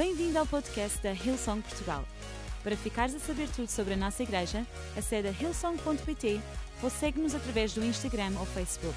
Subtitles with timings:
[0.00, 2.08] Bem-vindo ao podcast da Hillsong Portugal.
[2.64, 6.40] Para ficares a saber tudo sobre a nossa igreja, acede a hillsong.pt
[6.82, 8.96] ou segue-nos através do Instagram ou Facebook.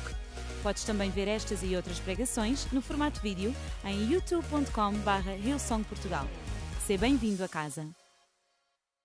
[0.63, 3.53] Podes também ver estas e outras pregações no formato vídeo
[3.83, 6.25] em youtube.com.br hillsongportugal.
[6.87, 7.85] Seja bem-vindo a casa.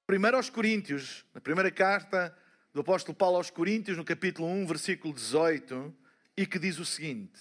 [0.07, 2.33] Primeiro aos Coríntios, na primeira carta
[2.73, 5.93] do apóstolo Paulo aos Coríntios, no capítulo 1, versículo 18,
[6.37, 7.41] e que diz o seguinte: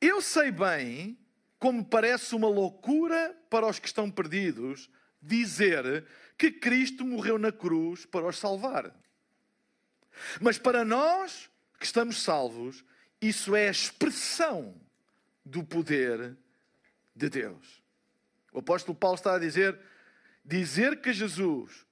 [0.00, 1.18] Eu sei bem
[1.60, 6.06] como parece uma loucura para os que estão perdidos dizer
[6.38, 8.90] que Cristo morreu na cruz para os salvar.
[10.40, 12.82] Mas para nós que estamos salvos,
[13.20, 14.74] isso é a expressão
[15.44, 16.34] do poder
[17.14, 17.82] de Deus.
[18.52, 19.78] O apóstolo Paulo está a dizer:
[20.42, 21.86] dizer que Jesus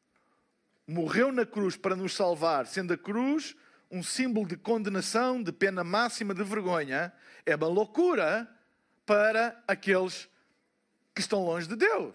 [0.87, 3.55] morreu na cruz para nos salvar, sendo a cruz
[3.91, 7.13] um símbolo de condenação, de pena máxima, de vergonha,
[7.45, 8.49] é uma loucura
[9.09, 10.29] para aqueles
[11.15, 12.15] que estão longe de Deus.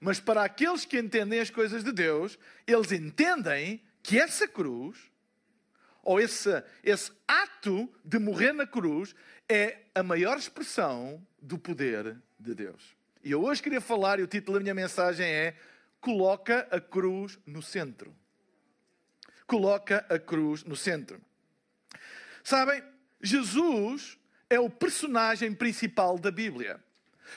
[0.00, 4.96] Mas para aqueles que entendem as coisas de Deus, eles entendem que essa cruz,
[6.04, 6.48] ou esse,
[6.84, 9.12] esse ato de morrer na cruz,
[9.48, 12.94] é a maior expressão do poder de Deus.
[13.24, 15.56] E eu hoje queria falar, e o título da minha mensagem é
[16.00, 18.14] Coloca a cruz no centro.
[19.48, 21.20] Coloca a cruz no centro.
[22.44, 22.80] Sabem,
[23.20, 24.19] Jesus
[24.50, 26.80] é o personagem principal da Bíblia.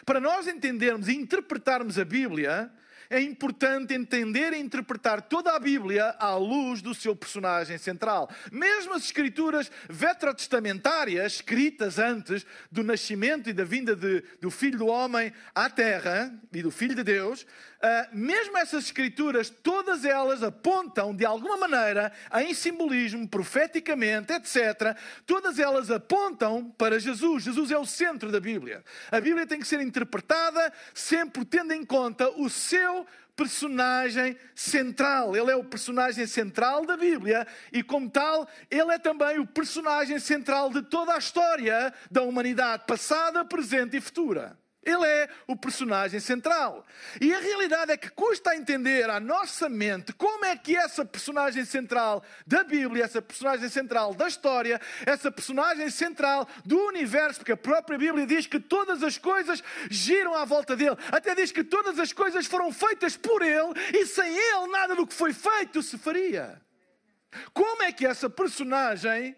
[0.03, 2.71] Para nós entendermos e interpretarmos a Bíblia,
[3.09, 8.27] é importante entender e interpretar toda a Bíblia à luz do seu personagem central.
[8.51, 14.87] Mesmo as escrituras vetrotestamentárias, escritas antes do nascimento e da vinda de, do Filho do
[14.87, 17.45] Homem à Terra e do Filho de Deus,
[17.83, 24.97] uh, mesmo essas escrituras, todas elas apontam de alguma maneira em simbolismo, profeticamente, etc.
[25.25, 27.43] Todas elas apontam para Jesus.
[27.43, 28.83] Jesus é o centro da Bíblia.
[29.11, 35.35] A Bíblia tem que ser interpretada sempre tendo em conta o seu personagem central.
[35.35, 40.19] Ele é o personagem central da Bíblia e, como tal, ele é também o personagem
[40.19, 44.57] central de toda a história da humanidade, passada, presente e futura.
[44.85, 46.85] Ele é o personagem central.
[47.21, 51.05] E a realidade é que custa a entender à nossa mente como é que essa
[51.05, 57.53] personagem central da Bíblia, essa personagem central da história, essa personagem central do universo, porque
[57.53, 61.63] a própria Bíblia diz que todas as coisas giram à volta dele, até diz que
[61.63, 65.81] todas as coisas foram feitas por ele e sem ele nada do que foi feito
[65.81, 66.61] se faria.
[67.53, 69.35] Como é que essa personagem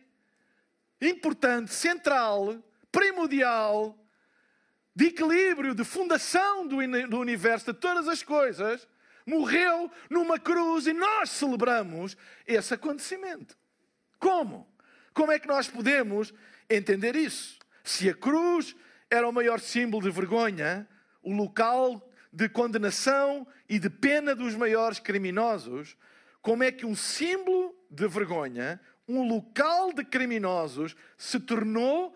[1.02, 2.56] importante, central,
[2.92, 3.98] primordial,
[4.96, 6.78] de equilíbrio, de fundação do,
[7.10, 8.88] do universo, de todas as coisas,
[9.26, 12.16] morreu numa cruz e nós celebramos
[12.48, 13.58] esse acontecimento.
[14.18, 14.68] Como?
[15.14, 16.34] Como é que nós podemos
[16.70, 17.60] entender isso?
[17.84, 18.76] Se a cruz
[19.10, 20.88] era o maior símbolo de vergonha,
[21.22, 25.98] o local de condenação e de pena dos maiores criminosos,
[26.42, 32.16] como é que um símbolo de vergonha, um local de criminosos, se tornou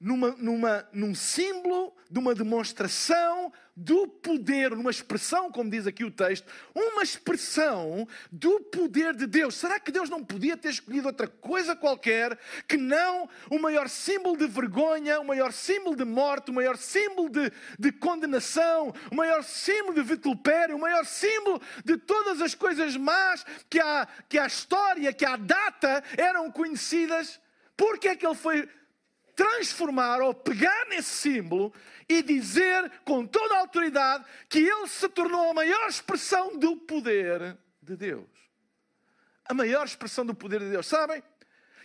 [0.00, 6.10] numa, numa, num símbolo de uma demonstração do poder, numa expressão, como diz aqui o
[6.10, 9.54] texto, uma expressão do poder de Deus.
[9.54, 14.36] Será que Deus não podia ter escolhido outra coisa qualquer que não o maior símbolo
[14.36, 19.42] de vergonha, o maior símbolo de morte, o maior símbolo de, de condenação, o maior
[19.42, 24.46] símbolo de vitupério, o maior símbolo de todas as coisas más que a, que a
[24.46, 27.40] história, que a data eram conhecidas?
[27.76, 28.66] Por que é que ele foi
[29.36, 31.72] transformar ou pegar nesse símbolo
[32.08, 37.56] e dizer com toda a autoridade que ele se tornou a maior expressão do poder
[37.82, 38.26] de Deus.
[39.44, 40.86] A maior expressão do poder de Deus.
[40.86, 41.22] Sabem?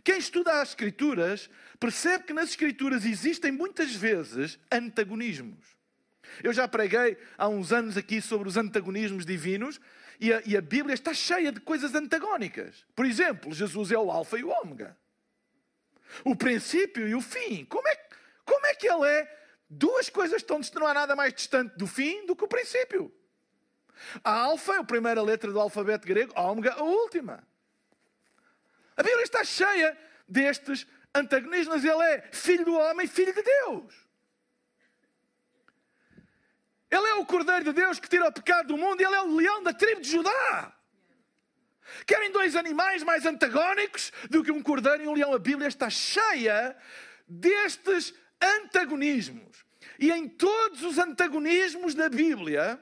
[0.03, 5.75] Quem estuda as Escrituras percebe que nas Escrituras existem muitas vezes antagonismos.
[6.41, 9.79] Eu já preguei há uns anos aqui sobre os antagonismos divinos
[10.19, 12.85] e a, e a Bíblia está cheia de coisas antagónicas.
[12.95, 14.95] Por exemplo, Jesus é o Alfa e o Ômega
[16.23, 17.65] o princípio e o fim.
[17.65, 17.95] Como é,
[18.45, 19.37] como é que ele é?
[19.69, 23.13] Duas coisas estão não há nada mais distante do fim do que o princípio.
[24.23, 27.47] A alfa a primeira letra do alfabeto grego, a ômega a última.
[28.97, 29.97] A Bíblia está cheia
[30.27, 30.85] destes
[31.15, 31.83] antagonismos.
[31.83, 34.11] Ele é filho do homem, filho de Deus.
[36.89, 39.33] Ele é o Cordeiro de Deus que tira o pecado do mundo ele é o
[39.33, 40.75] leão da tribo de Judá.
[42.05, 45.33] Querem dois animais mais antagónicos do que um cordeiro e um leão?
[45.33, 46.75] A Bíblia está cheia
[47.27, 49.63] destes antagonismos.
[49.99, 52.79] e em todos os antagonismos da Bíblia,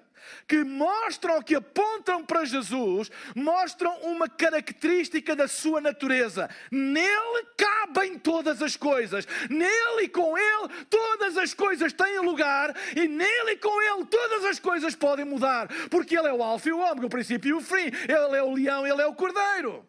[0.47, 6.49] que mostram, que apontam para Jesus, mostram uma característica da sua natureza.
[6.71, 9.27] Nele cabem todas as coisas.
[9.49, 14.45] Nele e com ele todas as coisas têm lugar e nele e com ele todas
[14.45, 17.53] as coisas podem mudar, porque ele é o alfa e o ômega, o princípio e
[17.53, 17.91] o fim.
[18.07, 19.87] Ele é o leão, ele é o cordeiro.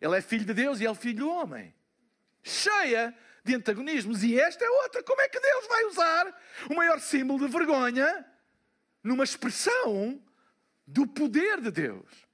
[0.00, 1.74] Ele é filho de Deus e ele é filho do homem.
[2.42, 3.14] Cheia
[3.46, 4.22] de antagonismos.
[4.22, 5.02] E esta é outra.
[5.02, 6.40] Como é que Deus vai usar
[6.70, 8.24] o maior símbolo de vergonha
[9.06, 10.20] numa expressão
[10.86, 12.26] do poder de Deus?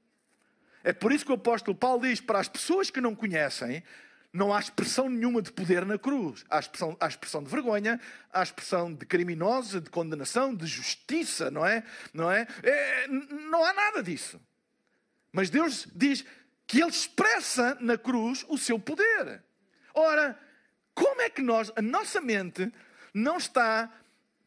[0.83, 3.85] É por isso que o apóstolo Paulo diz para as pessoas que não conhecem,
[4.33, 6.45] não há expressão nenhuma de poder na cruz.
[6.49, 8.01] Há expressão, há expressão de vergonha,
[8.33, 11.85] há expressão de criminosa, de condenação, de justiça, não é?
[12.15, 12.49] Não é?
[12.63, 14.41] é não há nada disso.
[15.31, 16.25] Mas Deus diz
[16.67, 19.43] que Ele expressa na cruz o seu poder.
[19.95, 20.39] Ora,
[20.95, 22.73] como é que nós, a nossa mente,
[23.13, 23.93] não está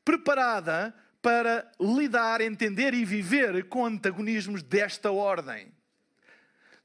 [0.04, 0.94] preparada
[1.26, 5.74] para lidar, entender e viver com antagonismos desta ordem?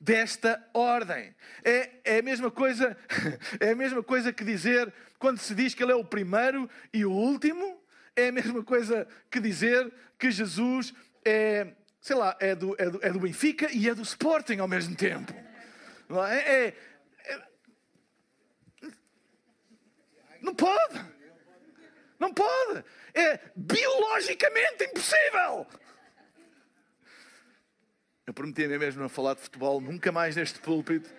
[0.01, 1.35] Desta ordem.
[1.63, 2.97] É, é, a mesma coisa,
[3.61, 7.05] é a mesma coisa que dizer quando se diz que ele é o primeiro e
[7.05, 7.83] o último,
[8.17, 12.99] é a mesma coisa que dizer que Jesus é, sei lá, é do, é do,
[13.03, 15.35] é do Benfica e é do Sporting ao mesmo tempo.
[16.31, 16.75] É, é,
[20.41, 21.20] Não pode.
[22.21, 22.85] Não pode.
[23.15, 25.67] É biologicamente impossível.
[28.27, 31.11] Eu prometi a mim mesmo não falar de futebol nunca mais neste púlpito.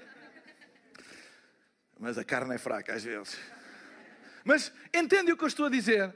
[1.99, 3.37] Mas a carne é fraca às vezes.
[4.45, 6.15] Mas entende o que eu estou a dizer?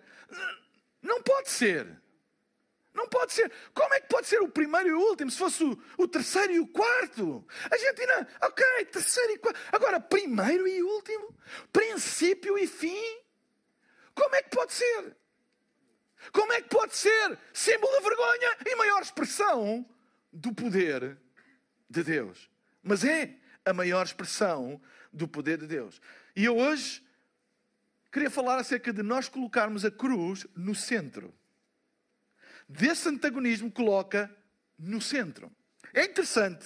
[1.01, 1.87] Não pode ser.
[2.93, 3.51] Não pode ser.
[3.73, 5.29] Como é que pode ser o primeiro e o último?
[5.29, 7.45] Se fosse o, o terceiro e o quarto.
[7.69, 8.01] A gente
[8.41, 9.59] ok, terceiro e quarto.
[9.71, 11.35] Agora, primeiro e último.
[11.73, 13.24] Princípio e fim.
[14.15, 15.15] Como é que pode ser?
[16.31, 19.85] Como é que pode ser símbolo da vergonha e maior expressão
[20.33, 21.17] do poder
[21.87, 22.49] de Deus?
[22.81, 24.81] Mas é a maior expressão
[25.13, 26.01] do poder de Deus.
[26.35, 27.05] E eu hoje
[28.11, 31.31] queria falar acerca de nós colocarmos a cruz no centro
[32.67, 34.35] desse antagonismo coloca
[34.77, 35.51] no centro.
[35.93, 36.65] É interessante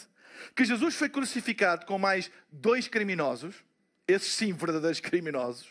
[0.56, 3.56] que Jesus foi crucificado com mais dois criminosos,
[4.08, 5.68] esses sim verdadeiros criminosos.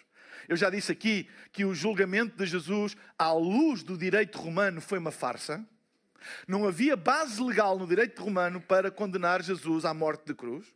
[0.48, 4.98] Eu já disse aqui que o julgamento de Jesus, à luz do direito romano, foi
[4.98, 5.64] uma farsa.
[6.46, 10.66] Não havia base legal no direito romano para condenar Jesus à morte de cruz.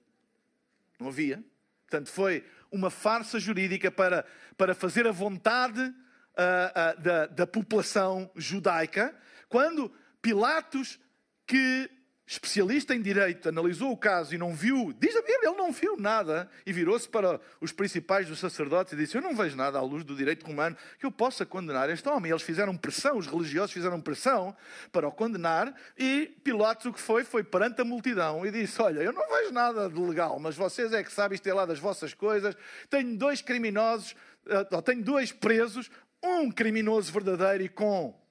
[1.01, 1.43] Não havia.
[1.87, 4.27] Portanto, foi uma farsa jurídica para,
[4.57, 9.15] para fazer a vontade uh, uh, da, da população judaica
[9.49, 9.93] quando
[10.23, 11.01] Pilatos,
[11.47, 11.91] que
[12.33, 15.99] especialista em direito, analisou o caso e não viu, diz a Bíblia, ele não viu
[15.99, 19.83] nada e virou-se para os principais dos sacerdotes e disse: Eu não vejo nada à
[19.83, 22.31] luz do direito romano que eu possa condenar este homem.
[22.31, 24.57] Eles fizeram pressão, os religiosos fizeram pressão
[24.91, 27.23] para o condenar e Pilatos o que foi?
[27.23, 30.93] Foi perante a multidão e disse: Olha, eu não vejo nada de legal, mas vocês
[30.95, 32.57] é que sabem isto é lá das vossas coisas.
[32.89, 34.17] Tenho dois criminosos,
[34.49, 35.91] eh, tenho dois presos,
[36.23, 38.22] um criminoso verdadeiro e com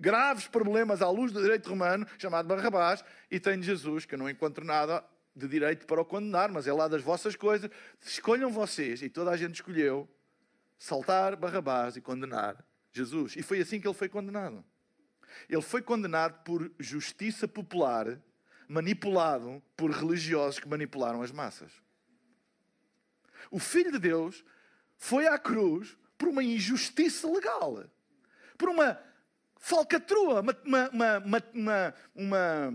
[0.00, 4.30] graves problemas à luz do direito romano, chamado Barrabás, e tenho Jesus, que eu não
[4.30, 5.04] encontro nada
[5.36, 7.70] de direito para o condenar, mas é lá das vossas coisas.
[8.04, 10.08] Escolham vocês, e toda a gente escolheu,
[10.78, 13.36] saltar Barrabás e condenar Jesus.
[13.36, 14.64] E foi assim que ele foi condenado.
[15.48, 18.18] Ele foi condenado por justiça popular,
[18.66, 21.70] manipulado por religiosos que manipularam as massas.
[23.50, 24.44] O Filho de Deus
[24.96, 27.84] foi à cruz por uma injustiça legal,
[28.56, 28.98] por uma
[29.60, 32.74] falcatrua, uma, uma, uma,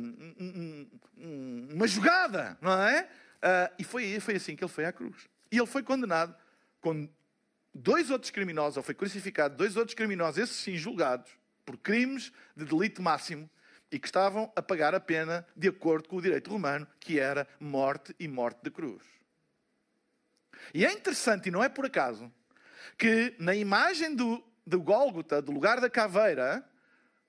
[1.74, 3.10] uma, jogada, não é?
[3.38, 5.28] Uh, e foi, foi assim que ele foi à cruz.
[5.52, 6.36] E ele foi condenado
[6.80, 7.10] com
[7.74, 11.30] dois outros criminosos, ou foi crucificado, dois outros criminosos, esses sim julgados,
[11.66, 13.50] por crimes de delito máximo,
[13.92, 17.48] e que estavam a pagar a pena de acordo com o direito romano, que era
[17.60, 19.04] morte e morte de cruz.
[20.74, 22.32] E é interessante, e não é por acaso,
[22.98, 26.64] que na imagem do, do Gólgota, do lugar da caveira,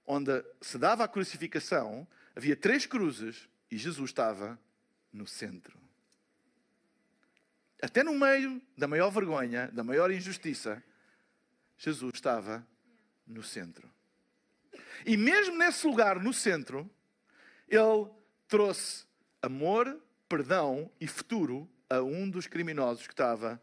[0.07, 4.59] onde se dava a crucificação, havia três cruzes e Jesus estava
[5.13, 5.79] no centro.
[7.83, 10.83] Até no meio da maior vergonha, da maior injustiça,
[11.77, 12.67] Jesus estava
[13.27, 13.91] no centro.
[15.05, 16.91] E mesmo nesse lugar, no centro,
[17.69, 18.09] ele
[18.49, 19.05] trouxe
[19.43, 23.61] amor, perdão e futuro a um dos criminosos que estava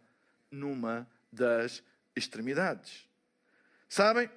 [0.51, 1.83] numa das
[2.15, 3.07] extremidades.
[3.89, 4.29] Sabem,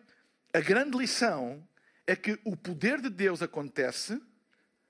[0.52, 1.66] a grande lição
[2.06, 4.20] é que o poder de Deus acontece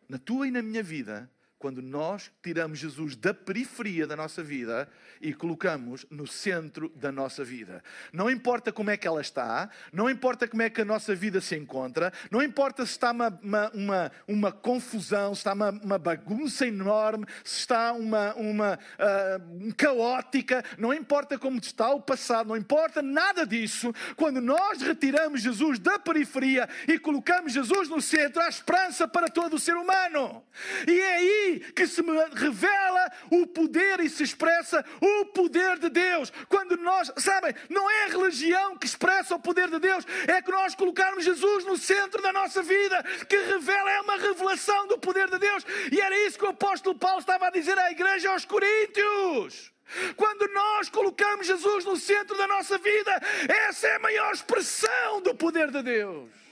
[0.09, 1.31] na tua e na minha vida
[1.67, 4.89] quando nós tiramos Jesus da periferia da nossa vida
[5.21, 7.83] e colocamos no centro da nossa vida.
[8.13, 11.41] Não importa como é que ela está, não importa como é que a nossa vida
[11.41, 15.99] se encontra, não importa se está uma, uma, uma, uma confusão, se está uma, uma,
[15.99, 22.57] bagunça enorme, se está uma, uma uh, caótica, não importa como está o passado, não
[22.57, 23.93] importa nada disso.
[24.15, 29.57] Quando nós retiramos Jesus da periferia e colocamos Jesus no centro, há esperança para todo
[29.57, 30.45] o ser humano.
[30.87, 32.03] E é aí que se
[32.35, 36.33] revela o poder e se expressa o poder de Deus.
[36.49, 40.51] Quando nós, sabem, não é a religião que expressa o poder de Deus, é que
[40.51, 45.31] nós colocarmos Jesus no centro da nossa vida, que revela, é uma revelação do poder
[45.31, 45.65] de Deus.
[45.91, 49.73] E era isso que o apóstolo Paulo estava a dizer à igreja aos Coríntios.
[50.17, 53.21] Quando nós colocamos Jesus no centro da nossa vida,
[53.69, 56.46] essa é a maior expressão do poder de Deus.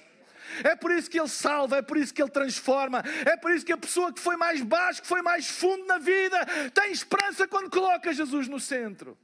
[0.63, 3.65] É por isso que Ele salva, é por isso que Ele transforma, é por isso
[3.65, 6.39] que a pessoa que foi mais baixo, que foi mais fundo na vida,
[6.73, 9.17] tem esperança quando coloca Jesus no centro.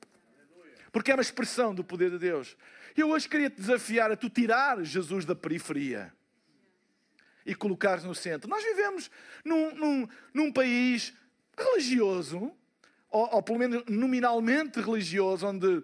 [0.92, 2.56] Porque é uma expressão do poder de Deus.
[2.96, 6.12] Eu hoje queria te desafiar a tu tirar Jesus da periferia
[7.46, 8.48] e colocares no centro.
[8.48, 9.10] Nós vivemos
[9.44, 11.12] num, num, num país
[11.56, 12.52] religioso,
[13.08, 15.82] ou, ou, pelo menos nominalmente religioso, onde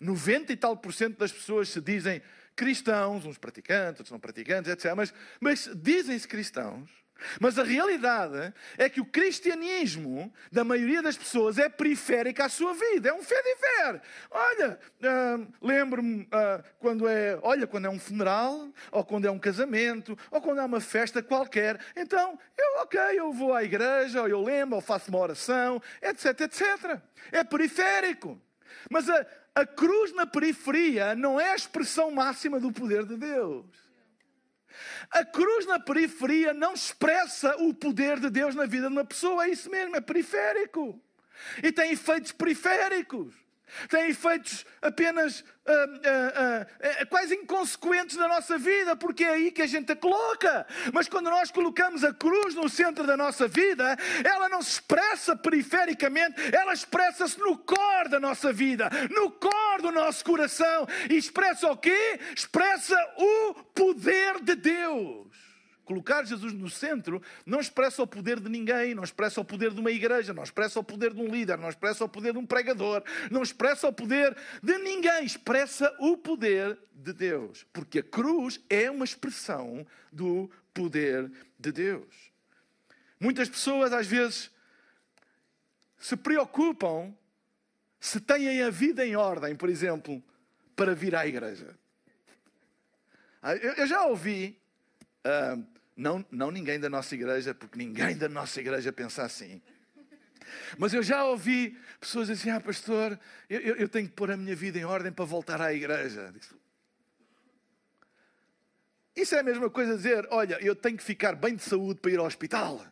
[0.00, 2.22] 90 e tal por cento das pessoas se dizem
[2.54, 4.94] cristãos, uns praticantes, outros não praticantes, etc.
[4.94, 7.04] Mas, mas dizem-se cristãos.
[7.40, 12.74] Mas a realidade é que o cristianismo da maioria das pessoas é periférico à sua
[12.74, 14.02] vida, é um fé de ver.
[14.30, 19.38] Olha, uh, lembro-me uh, quando é, olha, quando é um funeral, ou quando é um
[19.38, 21.80] casamento, ou quando é uma festa qualquer.
[21.96, 26.40] Então, eu, ok, eu vou à igreja, ou eu lembro, ou faço uma oração, etc,
[26.40, 27.00] etc.
[27.32, 28.40] É periférico.
[28.90, 33.66] Mas a, a cruz na periferia não é a expressão máxima do poder de Deus.
[35.10, 39.46] A cruz na periferia não expressa o poder de Deus na vida de uma pessoa,
[39.46, 41.00] é isso mesmo, é periférico.
[41.62, 43.34] E tem efeitos periféricos
[43.88, 49.66] tem efeitos apenas uh, uh, quase inconsequentes na nossa vida, porque é aí que a
[49.66, 50.66] gente a coloca.
[50.92, 55.36] Mas quando nós colocamos a cruz no centro da nossa vida, ela não se expressa
[55.36, 60.86] perifericamente, ela expressa-se no core da nossa vida, no core do nosso coração.
[61.08, 62.20] E expressa o quê?
[62.34, 65.43] Expressa o poder de Deus.
[65.84, 69.80] Colocar Jesus no centro não expressa o poder de ninguém, não expressa o poder de
[69.80, 72.46] uma igreja, não expressa o poder de um líder, não expressa o poder de um
[72.46, 77.66] pregador, não expressa o poder de ninguém, expressa o poder de Deus.
[77.72, 82.32] Porque a cruz é uma expressão do poder de Deus.
[83.20, 84.50] Muitas pessoas às vezes
[85.98, 87.14] se preocupam
[88.00, 90.22] se têm a vida em ordem, por exemplo,
[90.76, 91.74] para vir à igreja.
[93.42, 94.58] Ah, eu já ouvi
[95.24, 99.62] uh, não, não ninguém da nossa igreja, porque ninguém da nossa igreja pensa assim.
[100.78, 104.54] Mas eu já ouvi pessoas assim: ah, pastor, eu, eu tenho que pôr a minha
[104.54, 106.34] vida em ordem para voltar à igreja.
[109.14, 112.10] Isso é a mesma coisa dizer: olha, eu tenho que ficar bem de saúde para
[112.10, 112.84] ir ao hospital.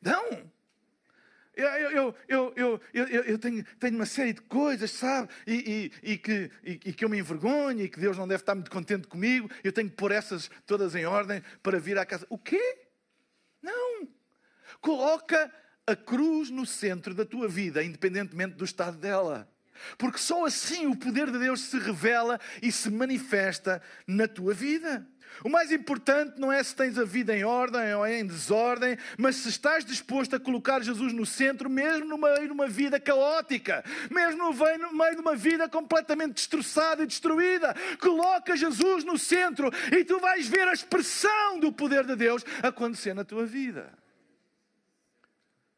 [0.00, 0.47] Não!
[1.58, 5.28] Eu, eu, eu, eu, tenho, tenho uma série de coisas, sabe?
[5.44, 9.08] E, que, e, que eu me envergonho e que Deus não deve estar muito contente
[9.08, 9.50] comigo.
[9.64, 12.24] Eu tenho que pôr essas todas em ordem para vir à casa.
[12.30, 12.86] O quê?
[13.60, 14.06] Não.
[14.80, 15.52] Coloca
[15.84, 19.52] a cruz no centro da tua vida, independentemente do estado dela.
[19.96, 25.04] Porque só assim o poder de Deus se revela e se manifesta na tua vida.
[25.44, 29.36] O mais importante não é se tens a vida em ordem ou em desordem, mas
[29.36, 33.84] se estás disposto a colocar Jesus no centro, mesmo no meio de uma vida caótica,
[34.10, 37.74] mesmo no meio de uma vida completamente destroçada e destruída.
[38.00, 43.14] Coloca Jesus no centro e tu vais ver a expressão do poder de Deus acontecer
[43.14, 43.92] na tua vida.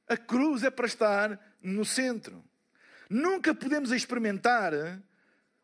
[0.08, 2.42] A cruz é para estar no centro.
[3.08, 4.72] Nunca podemos experimentar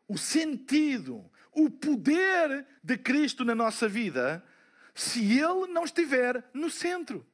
[0.07, 4.43] o sentido, o poder de Cristo na nossa vida
[4.93, 7.25] se Ele não estiver no centro.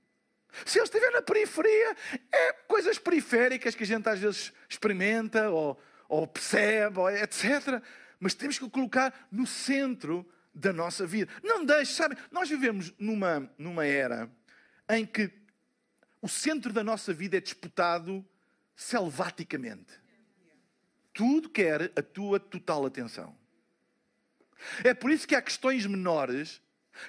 [0.65, 1.95] Se Ele estiver na periferia,
[2.31, 5.77] é coisas periféricas que a gente às vezes experimenta ou,
[6.07, 7.83] ou percebe, etc.
[8.17, 11.29] Mas temos que o colocar no centro da nossa vida.
[11.43, 14.31] Não deixe, sabe, nós vivemos numa, numa era
[14.89, 15.29] em que
[16.21, 18.25] o centro da nossa vida é disputado
[18.73, 20.01] selvaticamente.
[21.13, 23.42] Tudo quer a tua total atenção.
[24.83, 26.61] É por isso que há questões menores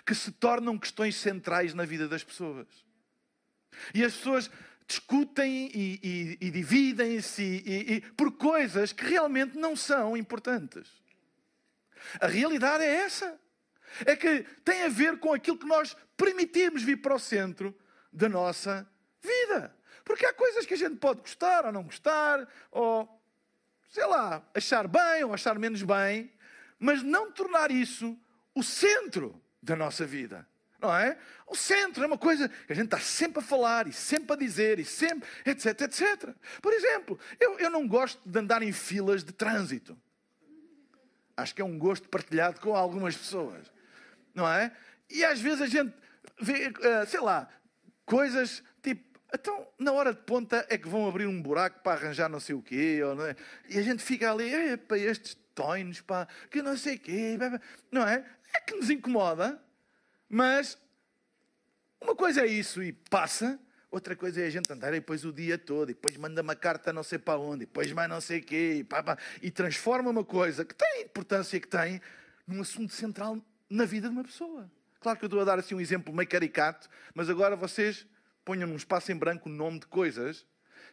[0.04, 2.66] que se tornam questões centrais na vida das pessoas.
[3.92, 4.50] E as pessoas
[4.86, 10.88] discutem e, e, e dividem-se por coisas que realmente não são importantes.
[12.20, 13.38] A realidade é essa.
[14.04, 17.76] É que tem a ver com aquilo que nós permitimos vir para o centro
[18.12, 18.88] da nossa
[19.22, 19.74] vida.
[20.04, 23.08] Porque há coisas que a gente pode gostar ou não gostar, ou
[23.88, 26.30] sei lá, achar bem ou achar menos bem,
[26.84, 28.14] mas não tornar isso
[28.54, 30.46] o centro da nossa vida.
[30.78, 31.16] Não é?
[31.46, 34.36] O centro é uma coisa que a gente está sempre a falar e sempre a
[34.36, 36.34] dizer e sempre, etc, etc.
[36.60, 39.98] Por exemplo, eu, eu não gosto de andar em filas de trânsito.
[41.34, 43.72] Acho que é um gosto partilhado com algumas pessoas.
[44.34, 44.70] Não é?
[45.08, 45.94] E às vezes a gente
[46.38, 47.48] vê, eh, sei lá,
[48.04, 52.28] coisas tipo então, na hora de ponta é que vão abrir um buraco para arranjar
[52.28, 53.34] não sei o quê, não é?
[53.68, 57.38] e a gente fica ali, para estes toinos, pá, que não sei o quê,
[57.90, 58.24] não é?
[58.54, 59.60] É que nos incomoda,
[60.28, 60.78] mas
[62.00, 63.58] uma coisa é isso e passa,
[63.90, 66.54] outra coisa é a gente andar e depois o dia todo, e depois manda uma
[66.54, 69.50] carta não sei para onde, e depois mais não sei quê, e, pá, pá, e
[69.50, 72.00] transforma uma coisa que tem importância que tem
[72.46, 73.38] num assunto central
[73.68, 74.70] na vida de uma pessoa.
[75.00, 78.06] Claro que eu estou a dar assim um exemplo meio caricato, mas agora vocês
[78.44, 80.46] ponham num espaço em branco o nome de coisas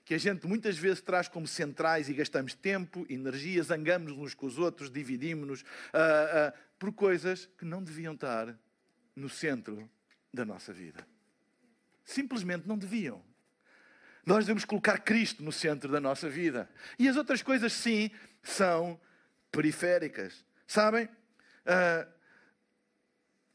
[0.03, 4.46] que a gente muitas vezes traz como centrais e gastamos tempo, energia, zangamos uns com
[4.46, 8.58] os outros, dividimos-nos uh, uh, por coisas que não deviam estar
[9.15, 9.89] no centro
[10.34, 11.05] da nossa vida.
[12.03, 13.24] Simplesmente não deviam.
[14.25, 16.70] Nós devemos colocar Cristo no centro da nossa vida.
[16.98, 19.00] E as outras coisas, sim, são
[19.51, 20.46] periféricas.
[20.65, 21.05] Sabem?
[21.05, 22.12] Uh,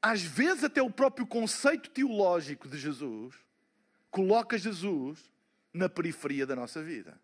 [0.01, 3.46] às vezes, até o próprio conceito teológico de Jesus
[4.17, 5.31] coloca Jesus
[5.75, 7.21] na periferia da nossa vida.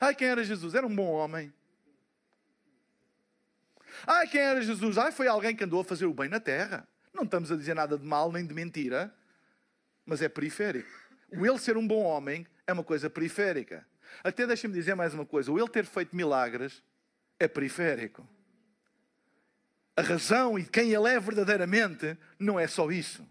[0.00, 0.74] Ai, quem era Jesus?
[0.74, 1.52] Era um bom homem.
[4.06, 4.96] Ai, quem era Jesus?
[4.96, 6.88] Ai, foi alguém que andou a fazer o bem na terra.
[7.12, 9.14] Não estamos a dizer nada de mal nem de mentira,
[10.06, 10.88] mas é periférico.
[11.36, 13.86] O ele ser um bom homem é uma coisa periférica.
[14.24, 16.82] Até deixa-me dizer mais uma coisa: o ele ter feito milagres
[17.38, 18.26] é periférico.
[19.94, 23.22] A razão e quem ele é verdadeiramente não é só isso.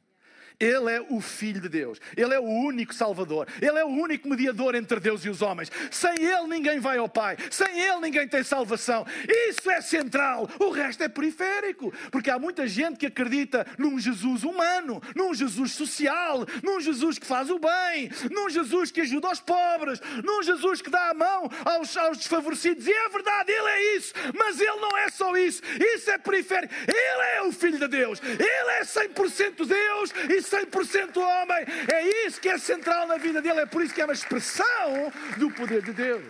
[0.62, 2.00] Ele é o Filho de Deus.
[2.16, 3.48] Ele é o único Salvador.
[3.60, 5.72] Ele é o único mediador entre Deus e os homens.
[5.90, 7.36] Sem Ele ninguém vai ao Pai.
[7.50, 9.06] Sem Ele ninguém tem salvação.
[9.50, 10.48] Isso é central.
[10.60, 11.92] O resto é periférico.
[12.12, 17.26] Porque há muita gente que acredita num Jesus humano, num Jesus social, num Jesus que
[17.26, 21.50] faz o bem, num Jesus que ajuda os pobres, num Jesus que dá a mão
[21.66, 22.86] aos, aos desfavorecidos.
[22.86, 24.14] E é verdade, Ele é isso.
[24.36, 25.64] Mas Ele não é só isso.
[25.96, 26.74] Isso é periférico.
[26.88, 28.22] Ele é o Filho de Deus.
[28.22, 31.66] Ele é 100% Deus e 100% homem.
[31.92, 33.62] É isso que é central na vida dele.
[33.62, 36.26] É por isso que é uma expressão do poder de Deus.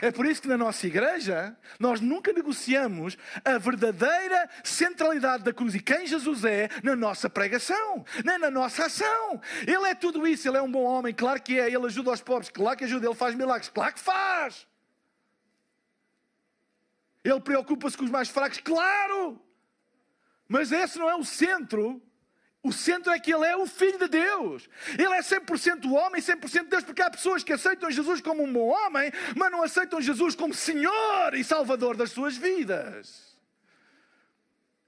[0.00, 5.74] É por isso que na nossa igreja nós nunca negociamos a verdadeira centralidade da cruz
[5.74, 9.40] e quem Jesus é na nossa pregação, nem na nossa ação.
[9.66, 12.20] Ele é tudo isso, ele é um bom homem, claro que é, ele ajuda os
[12.20, 14.68] pobres, claro que ajuda, ele faz milagres, claro que faz.
[17.24, 19.42] Ele preocupa-se com os mais fracos, claro.
[20.46, 22.00] Mas esse não é o centro
[22.68, 24.68] o centro é que ele é o Filho de Deus.
[24.98, 28.68] Ele é 100% homem, 100% Deus, porque há pessoas que aceitam Jesus como um bom
[28.68, 33.36] homem, mas não aceitam Jesus como Senhor e Salvador das suas vidas.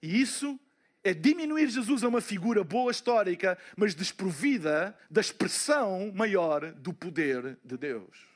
[0.02, 0.58] E isso
[1.02, 7.58] é diminuir Jesus a uma figura boa histórica, mas desprovida da expressão maior do poder
[7.64, 8.28] de Deus.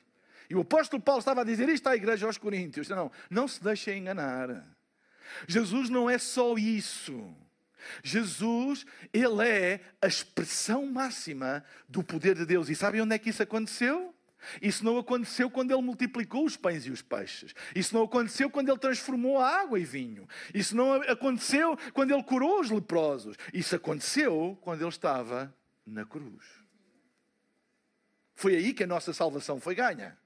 [0.49, 3.63] E o apóstolo Paulo estava a dizer isto à igreja aos Coríntios: não, não se
[3.63, 4.65] deixem enganar.
[5.47, 7.35] Jesus não é só isso.
[8.03, 12.68] Jesus, ele é a expressão máxima do poder de Deus.
[12.68, 14.14] E sabem onde é que isso aconteceu?
[14.61, 17.55] Isso não aconteceu quando ele multiplicou os pães e os peixes.
[17.75, 20.29] Isso não aconteceu quando ele transformou a água em vinho.
[20.53, 23.37] Isso não aconteceu quando ele curou os leprosos.
[23.53, 25.55] Isso aconteceu quando ele estava
[25.87, 26.44] na cruz.
[28.35, 30.18] Foi aí que a nossa salvação foi ganha.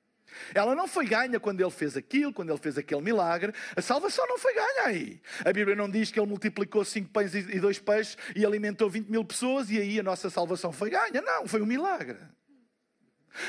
[0.55, 3.53] Ela não foi ganha quando ele fez aquilo, quando ele fez aquele milagre.
[3.77, 5.21] A salvação não foi ganha aí.
[5.45, 9.09] A Bíblia não diz que ele multiplicou cinco pães e dois peixes e alimentou 20
[9.09, 11.21] mil pessoas e aí a nossa salvação foi ganha.
[11.21, 12.19] Não, foi um milagre.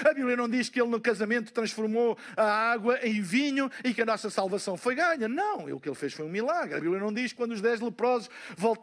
[0.03, 4.01] A Bíblia não diz que ele no casamento transformou a água em vinho e que
[4.01, 5.27] a nossa salvação foi ganha.
[5.27, 6.75] Não, o que ele fez foi um milagre.
[6.75, 8.29] A Bíblia não diz que quando os dez leprosos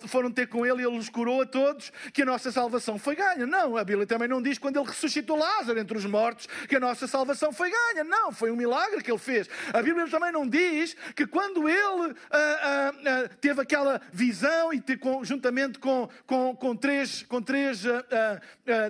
[0.06, 3.16] foram ter com ele e ele os curou a todos que a nossa salvação foi
[3.16, 3.46] ganha.
[3.46, 6.80] Não, a Bíblia também não diz quando ele ressuscitou Lázaro entre os mortos que a
[6.80, 8.04] nossa salvação foi ganha.
[8.04, 9.48] Não, foi um milagre que ele fez.
[9.72, 14.82] A Bíblia também não diz que quando ele ah, ah, ah, teve aquela visão e
[15.22, 17.82] juntamente com, com, com três, com três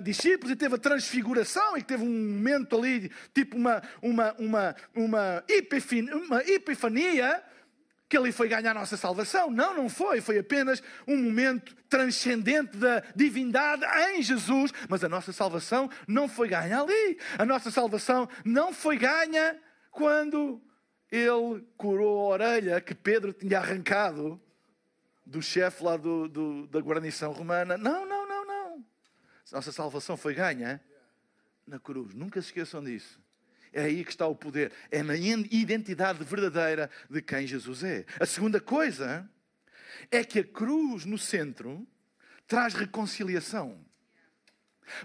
[0.03, 4.75] discípulos e teve a transfiguração e que teve um momento ali, tipo uma, uma, uma,
[4.95, 7.43] uma, epifania, uma epifania,
[8.09, 9.51] que ali foi ganhar a nossa salvação.
[9.51, 10.21] Não, não foi.
[10.21, 14.71] Foi apenas um momento transcendente da divindade em Jesus.
[14.87, 17.19] Mas a nossa salvação não foi ganha ali.
[17.37, 19.59] A nossa salvação não foi ganha
[19.91, 20.61] quando
[21.11, 24.39] ele curou a orelha que Pedro tinha arrancado
[25.25, 27.77] do chefe lá do, do, da guarnição romana.
[27.77, 28.85] Não, não, não, não.
[29.51, 30.81] nossa salvação foi ganha
[31.67, 32.13] na cruz.
[32.13, 33.19] Nunca se esqueçam disso.
[33.73, 34.71] É aí que está o poder.
[34.89, 38.05] É na identidade verdadeira de quem Jesus é.
[38.19, 39.29] A segunda coisa
[40.09, 41.85] é que a cruz no centro
[42.47, 43.85] traz reconciliação.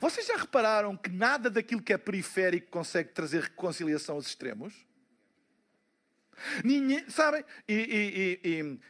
[0.01, 4.87] Vocês já repararam que nada daquilo que é periférico consegue trazer reconciliação aos extremos?
[6.64, 7.44] Ninguém, sabem?
[7.68, 8.81] E, e, e, e,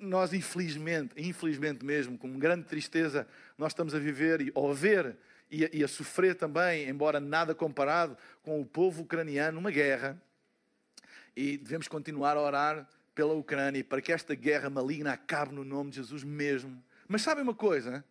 [0.00, 3.26] nós, infelizmente, infelizmente mesmo, com grande tristeza,
[3.58, 5.16] nós estamos a viver e a ver
[5.50, 10.20] e a, e a sofrer também, embora nada comparado com o povo ucraniano, uma guerra.
[11.36, 15.90] E devemos continuar a orar pela Ucrânia para que esta guerra maligna acabe no nome
[15.90, 16.82] de Jesus mesmo.
[17.08, 18.04] Mas sabem uma coisa?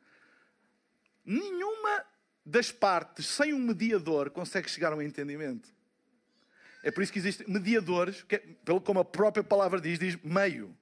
[1.26, 2.06] Nenhuma
[2.46, 5.74] das partes, sem um mediador, consegue chegar a um entendimento.
[6.84, 8.40] É por isso que existem mediadores, que,
[8.84, 10.76] como a própria palavra diz, diz meio.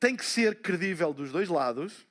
[0.00, 2.06] Tem que ser credível dos dois lados,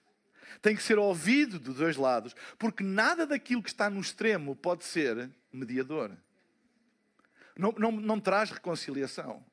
[0.62, 4.84] tem que ser ouvido dos dois lados, porque nada daquilo que está no extremo pode
[4.84, 6.12] ser mediador.
[7.58, 9.44] Não, não, não traz reconciliação.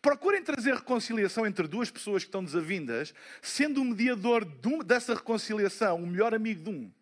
[0.00, 6.02] Procurem trazer reconciliação entre duas pessoas que estão desavindas, sendo o mediador de dessa reconciliação
[6.02, 6.92] o melhor amigo de um.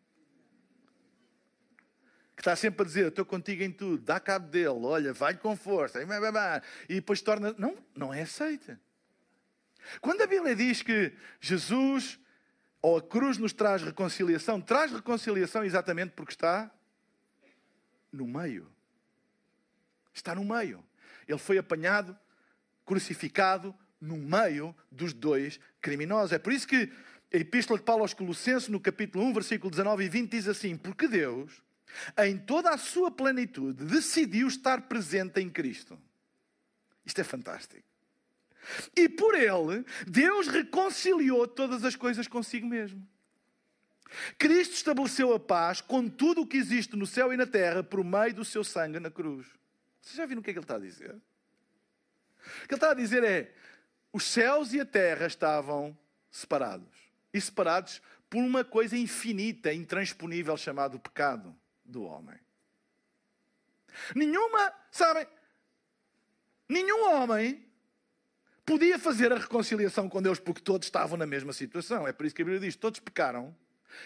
[2.36, 5.56] Que está sempre a dizer: Estou contigo em tudo, dá cabo dele, olha, vai com
[5.56, 6.00] força,
[6.88, 7.54] e depois torna.
[7.58, 8.80] Não, não é aceita.
[10.00, 12.18] Quando a Bíblia diz que Jesus
[12.82, 16.70] ou a cruz nos traz reconciliação, traz reconciliação exatamente porque está
[18.12, 18.66] no meio.
[20.14, 20.84] Está no meio.
[21.28, 22.18] Ele foi apanhado,
[22.84, 26.32] crucificado no meio dos dois criminosos.
[26.32, 26.90] É por isso que
[27.32, 30.76] a Epístola de Paulo aos Colossenses, no capítulo 1, versículo 19 e 20, diz assim:
[30.76, 31.62] Porque Deus,
[32.18, 35.98] em toda a sua plenitude, decidiu estar presente em Cristo.
[37.04, 37.89] Isto é fantástico.
[38.96, 43.06] E por ele, Deus reconciliou todas as coisas consigo mesmo.
[44.38, 48.04] Cristo estabeleceu a paz com tudo o que existe no céu e na terra por
[48.04, 49.46] meio do seu sangue na cruz.
[50.00, 51.14] Vocês já viram o que é que ele está a dizer?
[51.14, 53.54] O que ele está a dizer é:
[54.12, 55.96] os céus e a terra estavam
[56.30, 57.10] separados.
[57.32, 62.38] E separados por uma coisa infinita, intransponível, chamada pecado do homem.
[64.14, 65.26] Nenhuma, sabem,
[66.68, 67.69] nenhum homem
[68.70, 72.06] podia fazer a reconciliação com Deus porque todos estavam na mesma situação.
[72.06, 73.54] É por isso que a Bíblia diz: todos pecaram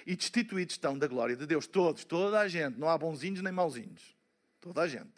[0.07, 1.67] e destituídos estão da glória de Deus.
[1.67, 2.79] Todos, toda a gente.
[2.79, 4.17] Não há bonzinhos nem mauzinhos.
[4.63, 5.13] Toda a gente.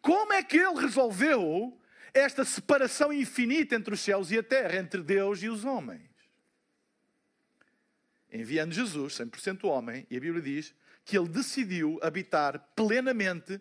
[0.00, 1.76] Como é que ele resolveu
[2.14, 6.08] esta separação infinita entre os céus e a terra, entre Deus e os homens?
[8.32, 10.72] Enviando Jesus, 100% homem, e a Bíblia diz
[11.04, 13.60] que ele decidiu habitar plenamente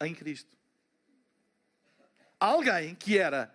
[0.00, 0.56] em Cristo
[2.44, 3.54] alguém que era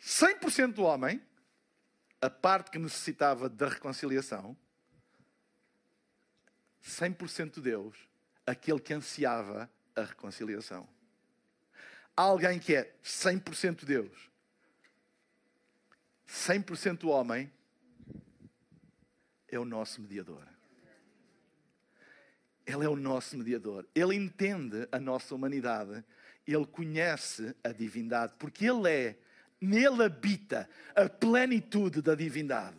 [0.00, 1.22] 100% homem,
[2.20, 4.56] a parte que necessitava da reconciliação,
[6.82, 7.96] 100% Deus,
[8.46, 10.88] aquele que ansiava a reconciliação.
[12.16, 14.30] Alguém que é 100% Deus,
[16.26, 17.52] 100% homem,
[19.48, 20.46] é o nosso mediador.
[22.64, 23.86] Ele é o nosso mediador.
[23.94, 26.02] Ele entende a nossa humanidade
[26.46, 29.16] ele conhece a divindade, porque ele é,
[29.60, 32.76] nele habita a plenitude da divindade.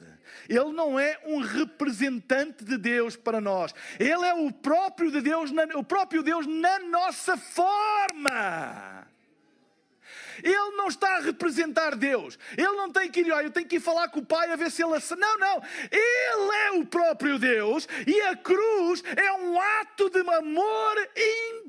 [0.50, 3.74] Ele não é um representante de Deus para nós.
[4.00, 9.08] Ele é o próprio de Deus, o próprio Deus na nossa forma.
[10.44, 12.38] Ele não está a representar Deus.
[12.58, 14.70] Ele não tem que ir, eu tenho que ir falar com o Pai a ver
[14.70, 14.94] se ele.
[15.18, 15.64] Não, não.
[15.92, 21.10] Ele é o próprio Deus e a cruz é um ato de amor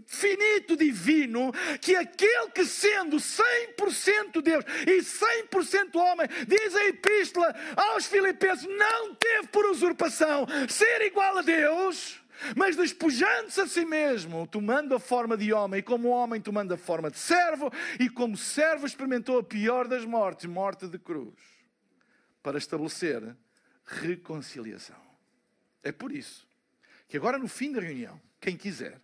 [0.04, 8.06] infinito divino que aquele que sendo 100% Deus e 100% homem, diz a epístola aos
[8.06, 12.23] Filipenses, não teve por usurpação ser igual a Deus
[12.57, 16.77] mas despojando-se a si mesmo, tomando a forma de homem, e como homem tomando a
[16.77, 21.35] forma de servo, e como servo experimentou a pior das mortes, morte de cruz,
[22.42, 23.37] para estabelecer
[23.85, 25.01] reconciliação.
[25.83, 26.47] É por isso
[27.09, 29.01] que agora no fim da reunião, quem quiser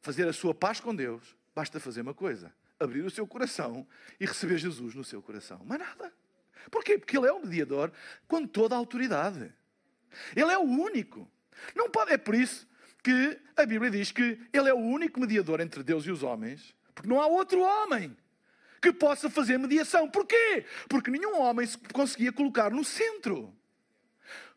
[0.00, 3.86] fazer a sua paz com Deus, basta fazer uma coisa: abrir o seu coração
[4.20, 5.62] e receber Jesus no seu coração.
[5.64, 6.12] Mas nada.
[6.70, 6.98] Porquê?
[6.98, 7.92] Porque Ele é o mediador
[8.26, 9.52] com toda a autoridade.
[10.34, 11.30] Ele é o único.
[11.74, 12.66] Não pode, é por isso
[13.02, 16.74] que a Bíblia diz que Ele é o único mediador entre Deus e os homens,
[16.94, 18.16] porque não há outro homem
[18.80, 20.08] que possa fazer mediação.
[20.08, 20.64] Porquê?
[20.88, 23.54] Porque nenhum homem se conseguia colocar no centro.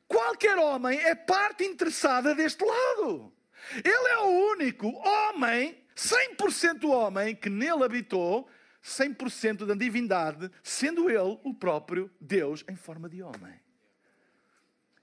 [0.07, 3.31] Qualquer homem é parte interessada deste lado.
[3.75, 8.49] Ele é o único homem, 100% homem, que nele habitou
[8.83, 13.59] 100% da divindade, sendo ele o próprio Deus em forma de homem.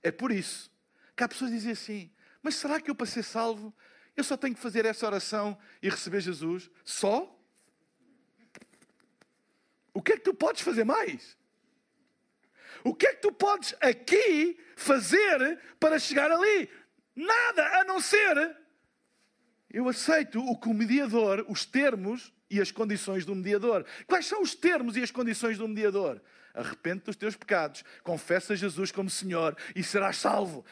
[0.03, 0.69] É por isso
[1.17, 3.75] que há pessoas que dizem assim: mas será que eu para ser salvo
[4.15, 6.71] eu só tenho que fazer essa oração e receber Jesus?
[6.83, 7.35] Só?
[9.93, 11.37] O que é que tu podes fazer mais?
[12.83, 16.69] O que é que tu podes aqui fazer para chegar ali?
[17.15, 18.55] Nada a não ser
[19.71, 23.85] eu aceito o que o mediador, os termos e as condições do mediador.
[24.05, 26.21] Quais são os termos e as condições do mediador?
[26.53, 30.65] Arrepende dos teus pecados, confessa Jesus como Senhor e serás salvo.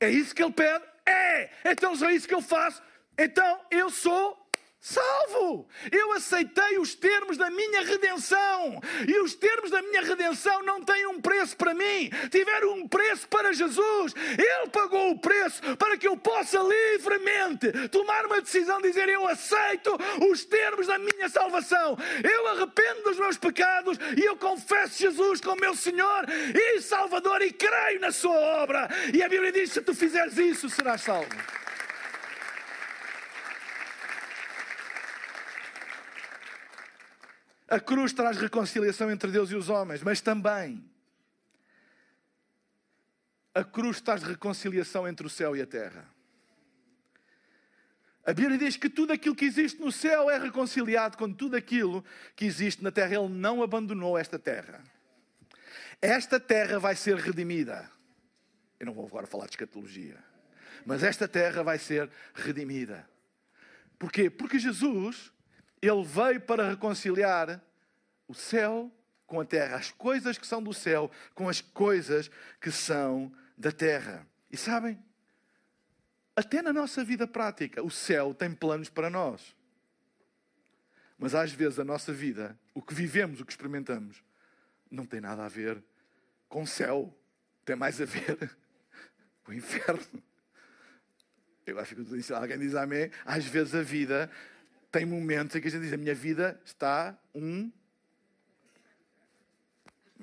[0.00, 0.84] É isso que ele pede?
[1.06, 1.50] É!
[1.64, 2.82] Então é isso que eu faço.
[3.18, 4.36] Então eu sou
[4.80, 5.68] salvo.
[5.90, 8.80] Eu aceitei os termos da minha redenção.
[9.06, 13.28] E os termos da minha redenção não têm um preço para mim, tiveram um preço
[13.28, 14.14] para Jesus.
[14.16, 19.96] Ele pagou o preço para que eu possa livremente tomar uma decisão, dizer eu aceito
[20.30, 21.96] os termos da minha salvação.
[22.22, 27.52] Eu arrependo dos meus pecados e eu confesso Jesus como meu Senhor e Salvador e
[27.52, 28.88] creio na sua obra.
[29.12, 31.28] E a Bíblia diz: se tu fizeres isso, serás salvo.
[37.68, 40.82] A cruz traz reconciliação entre Deus e os homens, mas também
[43.54, 46.08] a cruz traz reconciliação entre o céu e a terra.
[48.24, 52.04] A Bíblia diz que tudo aquilo que existe no céu é reconciliado com tudo aquilo
[52.36, 53.14] que existe na terra.
[53.14, 54.82] Ele não abandonou esta terra.
[56.00, 57.90] Esta terra vai ser redimida.
[58.78, 60.22] Eu não vou agora falar de escatologia.
[60.86, 63.08] Mas esta terra vai ser redimida.
[63.98, 64.30] Porquê?
[64.30, 65.32] Porque Jesus
[65.80, 67.62] ele veio para reconciliar
[68.26, 68.90] o céu
[69.26, 73.70] com a terra, as coisas que são do céu com as coisas que são da
[73.70, 74.26] terra.
[74.50, 74.98] E sabem,
[76.34, 79.54] até na nossa vida prática, o céu tem planos para nós.
[81.18, 84.22] Mas às vezes a nossa vida, o que vivemos, o que experimentamos,
[84.90, 85.82] não tem nada a ver
[86.48, 87.12] com o céu,
[87.64, 88.56] tem mais a ver
[89.44, 90.22] com o inferno.
[91.66, 93.10] Eu acho que alguém diz amém.
[93.26, 94.30] Às vezes a vida
[94.90, 97.70] tem momentos em que a gente diz: a minha vida está um.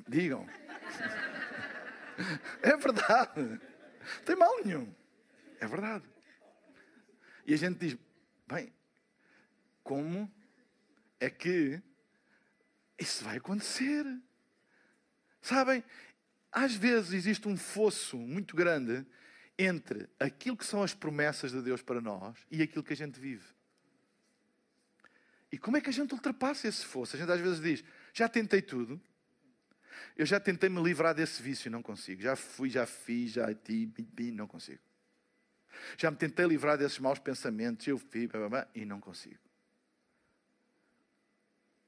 [0.08, 0.48] Digam.
[2.62, 3.60] É verdade.
[4.26, 4.96] Tem mal nenhum.
[5.60, 6.06] É verdade.
[7.46, 7.98] E a gente diz:
[8.48, 8.74] bem,
[9.84, 10.32] como
[11.20, 11.82] é que
[12.98, 14.06] isso vai acontecer?
[15.42, 15.84] Sabem,
[16.52, 19.06] às vezes existe um fosso muito grande
[19.58, 23.20] entre aquilo que são as promessas de Deus para nós e aquilo que a gente
[23.20, 23.55] vive.
[25.52, 27.16] E como é que a gente ultrapassa esse fosso?
[27.16, 29.00] A gente às vezes diz: já tentei tudo,
[30.16, 32.22] eu já tentei me livrar desse vício e não consigo.
[32.22, 33.92] Já fui, já fiz, já ti,
[34.34, 34.82] não consigo.
[35.98, 38.30] Já me tentei livrar desses maus pensamentos, eu fiz,
[38.74, 39.40] e não consigo.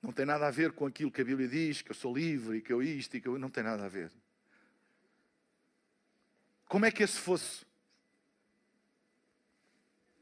[0.01, 2.61] Não tem nada a ver com aquilo que a Bíblia diz, que eu sou livre,
[2.61, 3.37] que eu isto e que eu.
[3.39, 4.11] Não tem nada a ver.
[6.67, 7.65] Como é que esse fosse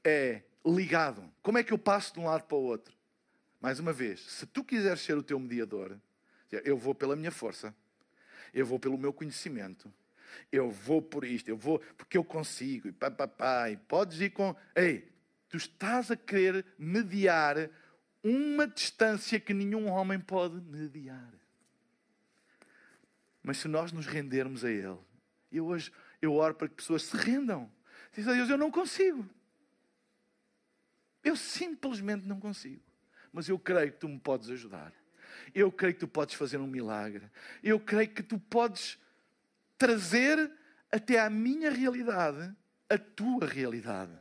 [0.03, 1.29] é ligado?
[1.41, 2.94] Como é que eu passo de um lado para o outro?
[3.65, 5.97] Mais uma vez, se tu quiseres ser o teu mediador,
[6.51, 7.75] eu vou pela minha força,
[8.53, 9.91] eu vou pelo meu conhecimento,
[10.51, 14.21] eu vou por isto, eu vou porque eu consigo, e pá, pá, pá, e podes
[14.21, 14.55] ir com.
[14.75, 15.11] Ei,
[15.49, 17.71] tu estás a querer mediar
[18.23, 21.33] uma distância que nenhum homem pode mediar.
[23.41, 24.99] Mas se nós nos rendermos a Ele,
[25.51, 27.67] eu hoje eu oro para que pessoas se rendam.
[28.13, 29.27] Diz a Deus, eu não consigo.
[31.23, 32.85] Eu simplesmente não consigo
[33.35, 34.93] mas eu creio que tu me podes ajudar.
[35.53, 37.29] Eu creio que tu podes fazer um milagre.
[37.61, 38.97] Eu creio que tu podes
[39.77, 40.49] trazer
[40.89, 42.55] até à minha realidade
[42.89, 44.13] a tua realidade.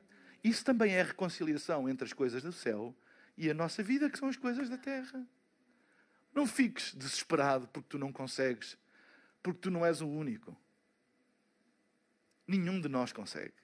[0.42, 2.92] Isso também é a reconciliação entre as coisas do céu
[3.37, 5.24] e a nossa vida, que são as coisas da terra.
[6.35, 8.77] Não fiques desesperado porque tu não consegues,
[9.40, 10.57] porque tu não és o único.
[12.48, 13.55] Nenhum de nós consegue.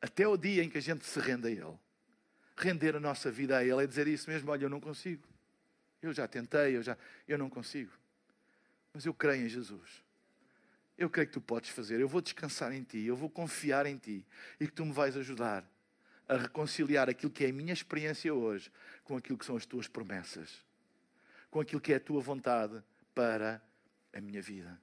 [0.00, 1.78] Até o dia em que a gente se rende a Ele
[2.56, 5.22] render a nossa vida a Ele, é dizer isso mesmo: olha, eu não consigo.
[6.00, 6.96] Eu já tentei, eu já,
[7.28, 7.92] eu não consigo.
[8.92, 10.02] Mas eu creio em Jesus.
[10.98, 12.00] Eu creio que tu podes fazer.
[12.00, 14.26] Eu vou descansar em ti, eu vou confiar em ti
[14.60, 15.64] e que tu me vais ajudar
[16.28, 18.70] a reconciliar aquilo que é a minha experiência hoje
[19.04, 20.64] com aquilo que são as tuas promessas,
[21.50, 22.82] com aquilo que é a tua vontade
[23.14, 23.62] para
[24.12, 24.80] a minha vida.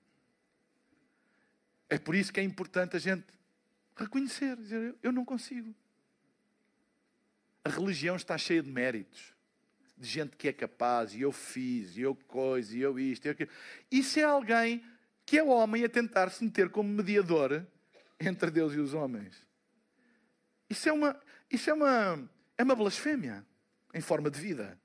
[1.89, 3.25] É por isso que é importante a gente
[3.95, 5.73] reconhecer, dizer, eu não consigo.
[7.69, 9.31] A religião está cheia de méritos.
[9.95, 13.29] De gente que é capaz, e eu fiz, e eu coisa, e eu isto, e
[13.29, 13.51] aquilo.
[13.91, 14.83] Isso é alguém
[15.23, 17.63] que é homem a tentar se meter como mediador
[18.19, 19.45] entre Deus e os homens.
[20.67, 23.45] Isso é uma, isso é uma, é uma blasfémia
[23.93, 24.79] em forma de vida.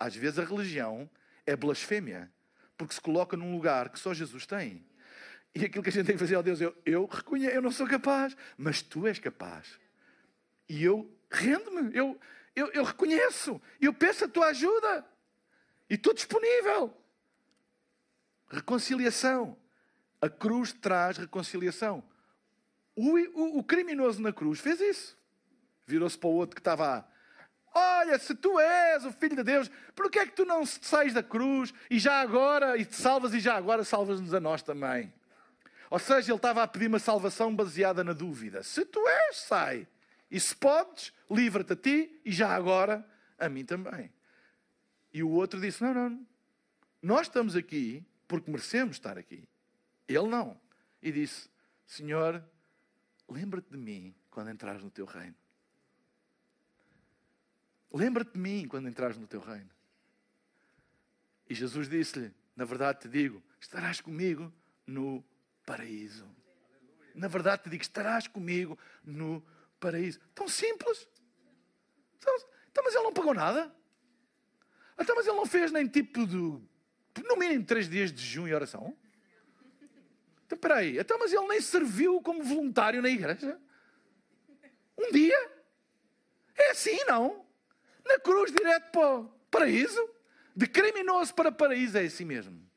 [0.00, 1.08] Às vezes a religião
[1.46, 2.28] é blasfémia,
[2.76, 4.84] porque se coloca num lugar que só Jesus tem.
[5.54, 7.70] E aquilo que a gente tem que fazer, ó Deus, eu, eu reconheço, eu não
[7.70, 9.78] sou capaz, mas tu és capaz.
[10.68, 12.18] E eu rendo-me, eu,
[12.54, 15.04] eu, eu reconheço, eu peço a tua ajuda.
[15.88, 16.94] E estou disponível.
[18.50, 19.56] Reconciliação.
[20.20, 22.02] A cruz traz reconciliação.
[22.94, 25.16] O, o, o criminoso na cruz fez isso.
[25.86, 27.08] Virou-se para o outro que estava lá.
[27.74, 31.12] Olha, se tu és o Filho de Deus, por que é que tu não sais
[31.12, 35.12] da cruz e já agora, e te salvas e já agora salvas-nos a nós também?
[35.90, 38.62] Ou seja, ele estava a pedir uma salvação baseada na dúvida.
[38.62, 39.86] Se tu és, sai.
[40.30, 43.06] E se podes, livra-te a ti e já agora
[43.38, 44.12] a mim também.
[45.12, 46.26] E o outro disse: Não, não,
[47.02, 49.48] nós estamos aqui porque merecemos estar aqui.
[50.06, 50.60] Ele não.
[51.02, 51.48] E disse:
[51.86, 52.44] Senhor,
[53.28, 55.34] lembra-te de mim quando entrares no teu reino.
[57.92, 59.70] Lembra-te de mim quando entrares no teu reino.
[61.48, 64.52] E Jesus disse-lhe: Na verdade te digo, estarás comigo
[64.86, 65.24] no
[65.64, 66.28] paraíso.
[67.14, 69.57] Na verdade te digo, estarás comigo no paraíso.
[70.34, 71.08] Tão simples.
[72.70, 73.74] Então, mas ele não pagou nada.
[74.98, 76.36] Então, mas ele não fez nem tipo de,
[77.24, 78.96] no mínimo, três dias de jejum e oração.
[80.46, 80.98] Então, espera aí.
[80.98, 83.60] Então, mas ele nem serviu como voluntário na igreja.
[84.96, 85.52] Um dia.
[86.56, 87.46] É assim, não?
[88.04, 90.08] Na cruz, direto para o paraíso.
[90.56, 92.67] De criminoso para paraíso, é assim mesmo.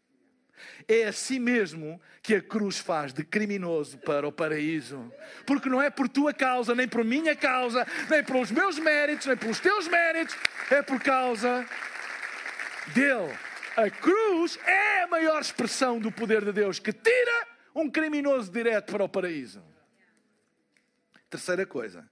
[0.87, 5.11] É assim mesmo que a cruz faz de criminoso para o paraíso.
[5.45, 9.37] Porque não é por tua causa, nem por minha causa, nem pelos meus méritos, nem
[9.37, 10.35] pelos teus méritos,
[10.69, 11.65] é por causa
[12.93, 13.33] dele.
[13.75, 18.91] A cruz é a maior expressão do poder de Deus que tira um criminoso direto
[18.91, 19.63] para o paraíso.
[21.29, 22.09] Terceira coisa.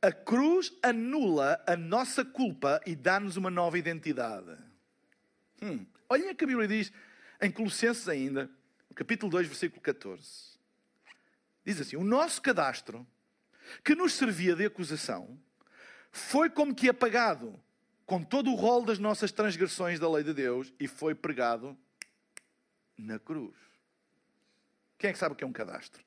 [0.00, 4.56] A cruz anula a nossa culpa e dá-nos uma nova identidade.
[5.60, 5.84] Hum.
[6.08, 6.92] Olhem que a Bíblia diz
[7.40, 8.50] em Colossenses ainda,
[8.94, 10.58] capítulo 2, versículo 14.
[11.64, 13.06] Diz assim: O nosso cadastro,
[13.84, 15.38] que nos servia de acusação,
[16.10, 17.58] foi como que apagado
[18.04, 21.76] com todo o rol das nossas transgressões da lei de Deus e foi pregado
[22.96, 23.54] na cruz.
[24.96, 26.02] Quem é que sabe o que é um cadastro?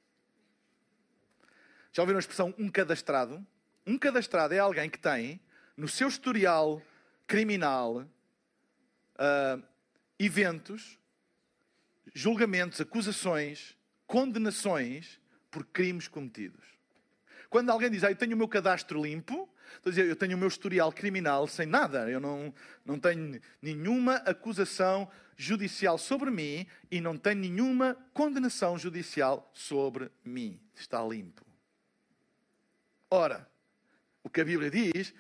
[1.94, 3.46] Já ouviram a expressão um cadastrado?
[3.86, 5.40] Um cadastrado é alguém que tem
[5.78, 6.82] no seu historial
[7.28, 9.64] criminal uh,
[10.20, 11.00] eventos
[12.14, 15.20] julgamentos, acusações, condenações
[15.50, 16.66] por crimes cometidos.
[17.50, 19.50] Quando alguém diz, ah, eu tenho o meu cadastro limpo,
[19.86, 22.54] eu tenho o meu historial criminal sem nada, eu não,
[22.86, 30.60] não tenho nenhuma acusação judicial sobre mim e não tenho nenhuma condenação judicial sobre mim.
[30.76, 31.46] Está limpo.
[33.10, 33.50] Ora,
[34.24, 35.14] o que a Bíblia diz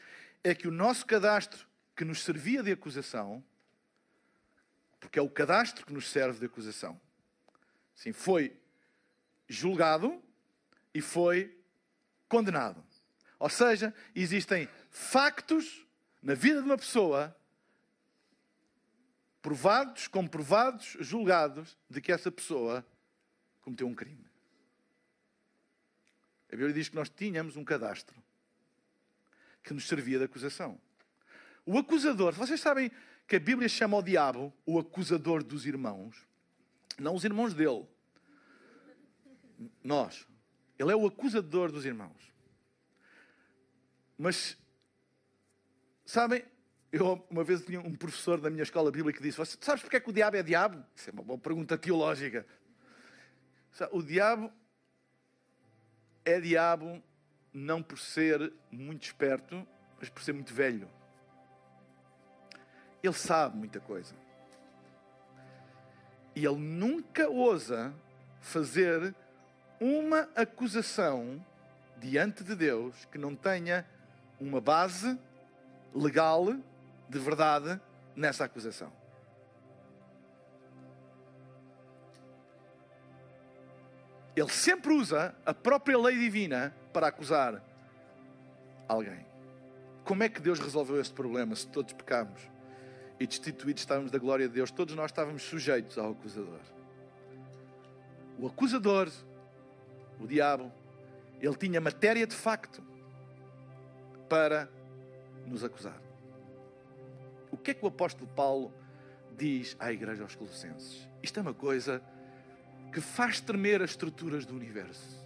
[0.43, 3.43] é que o nosso cadastro que nos servia de acusação
[5.01, 7.01] porque é o cadastro que nos serve de acusação.
[7.93, 8.55] Sim, foi
[9.49, 10.23] julgado
[10.93, 11.59] e foi
[12.29, 12.81] condenado.
[13.37, 15.85] Ou seja, existem factos
[16.21, 17.35] na vida de uma pessoa
[19.41, 22.85] provados, comprovados, julgados de que essa pessoa
[23.61, 24.29] cometeu um crime.
[26.47, 28.15] A Bíblia diz que nós tínhamos um cadastro
[29.63, 30.79] que nos servia de acusação.
[31.65, 32.91] O acusador, vocês sabem
[33.31, 36.27] que a Bíblia chama o diabo o acusador dos irmãos.
[36.99, 37.87] Não os irmãos dele.
[39.81, 40.27] Nós.
[40.77, 42.33] Ele é o acusador dos irmãos.
[44.17, 44.57] Mas,
[46.05, 46.43] sabem,
[46.91, 50.01] eu uma vez tinha um professor da minha escola bíblica que disse: Sabes porque é
[50.01, 50.85] que o diabo é diabo?
[50.93, 52.45] Isso é uma boa pergunta teológica.
[53.93, 54.51] O diabo
[56.25, 57.01] é diabo
[57.53, 59.65] não por ser muito esperto,
[59.97, 60.89] mas por ser muito velho.
[63.03, 64.13] Ele sabe muita coisa.
[66.35, 67.93] E ele nunca ousa
[68.39, 69.13] fazer
[69.79, 71.43] uma acusação
[71.97, 73.85] diante de Deus que não tenha
[74.39, 75.19] uma base
[75.93, 76.55] legal
[77.09, 77.79] de verdade
[78.15, 78.91] nessa acusação.
[84.35, 87.61] Ele sempre usa a própria lei divina para acusar
[88.87, 89.25] alguém.
[90.03, 92.50] Como é que Deus resolveu este problema se todos pecamos?
[93.21, 96.59] E destituídos estávamos da glória de Deus, todos nós estávamos sujeitos ao acusador.
[98.39, 99.11] O acusador,
[100.19, 100.71] o diabo,
[101.39, 102.83] ele tinha matéria de facto
[104.27, 104.67] para
[105.45, 106.01] nos acusar.
[107.51, 108.73] O que é que o apóstolo Paulo
[109.37, 111.07] diz à igreja aos Colossenses?
[111.21, 112.01] Isto é uma coisa
[112.91, 115.23] que faz tremer as estruturas do universo.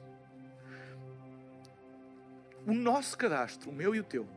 [2.67, 4.27] O nosso cadastro, o meu e o teu,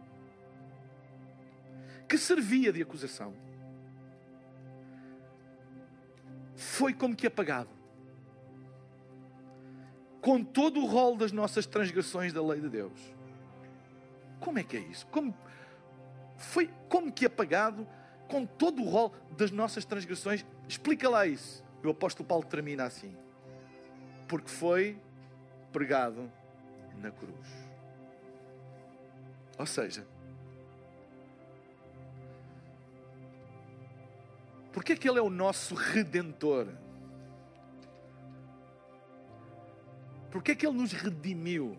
[2.09, 3.48] que servia de acusação,
[6.59, 7.71] foi como que apagado.
[10.21, 13.01] com todo o rol das nossas transgressões da lei de Deus.
[14.41, 15.07] Como é que é isso?
[15.07, 15.33] Como
[16.37, 17.87] foi como que apagado
[18.29, 20.45] com todo o rol das nossas transgressões?
[20.69, 21.65] Explica lá isso.
[21.83, 23.17] E o apóstolo Paulo termina assim:
[24.27, 25.01] porque foi
[25.73, 26.31] pregado
[27.01, 27.47] na cruz.
[29.57, 30.05] Ou seja,
[34.79, 36.69] porque é que Ele é o nosso redentor?
[40.31, 41.77] Porque é que Ele nos redimiu?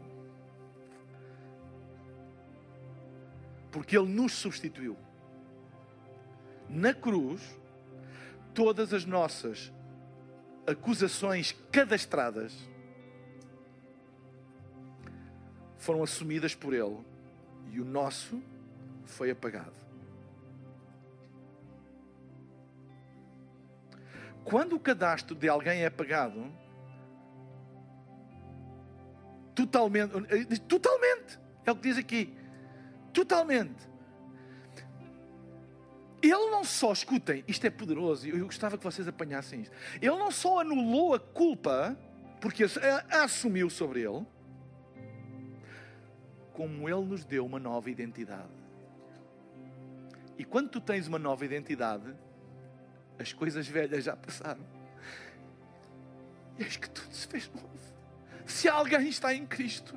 [3.72, 4.97] Porque Ele nos substituiu.
[6.68, 7.41] Na cruz,
[8.54, 9.72] todas as nossas
[10.68, 12.54] acusações cadastradas
[15.78, 16.97] foram assumidas por Ele
[17.72, 18.43] e o nosso
[19.06, 19.88] foi apagado.
[24.43, 26.51] Quando o cadastro de alguém é apagado,
[29.53, 32.35] totalmente, totalmente, é o que diz aqui,
[33.13, 33.89] totalmente.
[36.21, 39.75] Ele não só, escutem, isto é poderoso, eu gostava que vocês apanhassem isto.
[40.01, 41.97] Ele não só anulou a culpa,
[42.41, 42.65] porque
[43.11, 44.25] a assumiu sobre ele,
[46.53, 48.49] como Ele nos deu uma nova identidade.
[50.37, 52.13] E quando tu tens uma nova identidade,
[53.20, 54.65] as coisas velhas já passaram.
[56.57, 57.67] E eis que tudo se fez novo.
[58.45, 59.95] Se alguém está em Cristo,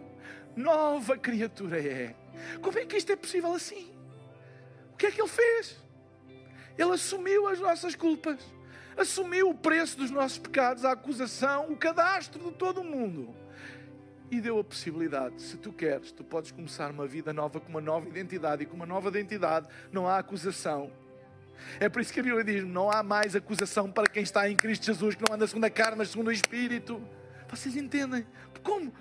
[0.57, 2.15] nova criatura é.
[2.61, 3.91] Como é que isto é possível assim?
[4.93, 5.83] O que é que Ele fez?
[6.77, 8.41] Ele assumiu as nossas culpas,
[8.97, 13.35] assumiu o preço dos nossos pecados, a acusação, o cadastro de todo o mundo
[14.33, 17.83] e deu a possibilidade, se tu queres, tu podes começar uma vida nova com uma
[17.83, 20.91] nova identidade e com uma nova identidade não há acusação.
[21.79, 24.57] É por isso que a Bíblia diz: não há mais acusação para quem está em
[24.57, 27.03] Cristo Jesus, que não anda segundo a carne, mas segundo o Espírito.
[27.49, 28.27] Vocês entendem?
[28.63, 28.93] Como?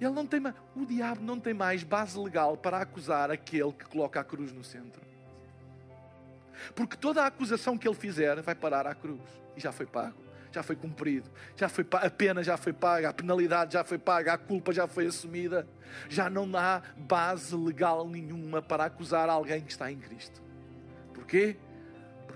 [0.00, 0.40] Ele não tem,
[0.74, 4.62] o diabo não tem mais base legal para acusar aquele que coloca a cruz no
[4.62, 5.00] centro.
[6.74, 9.20] Porque toda a acusação que ele fizer vai parar à cruz
[9.56, 13.12] e já foi pago já foi cumprido, já foi a pena já foi paga, a
[13.12, 15.68] penalidade já foi paga, a culpa já foi assumida.
[16.08, 20.42] Já não há base legal nenhuma para acusar alguém que está em Cristo.
[21.12, 21.56] Porquê?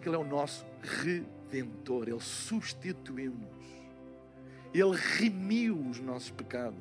[0.00, 3.66] Porque Ele é o nosso redentor, Ele substituiu-nos.
[4.72, 6.80] Ele remiu os nossos pecados,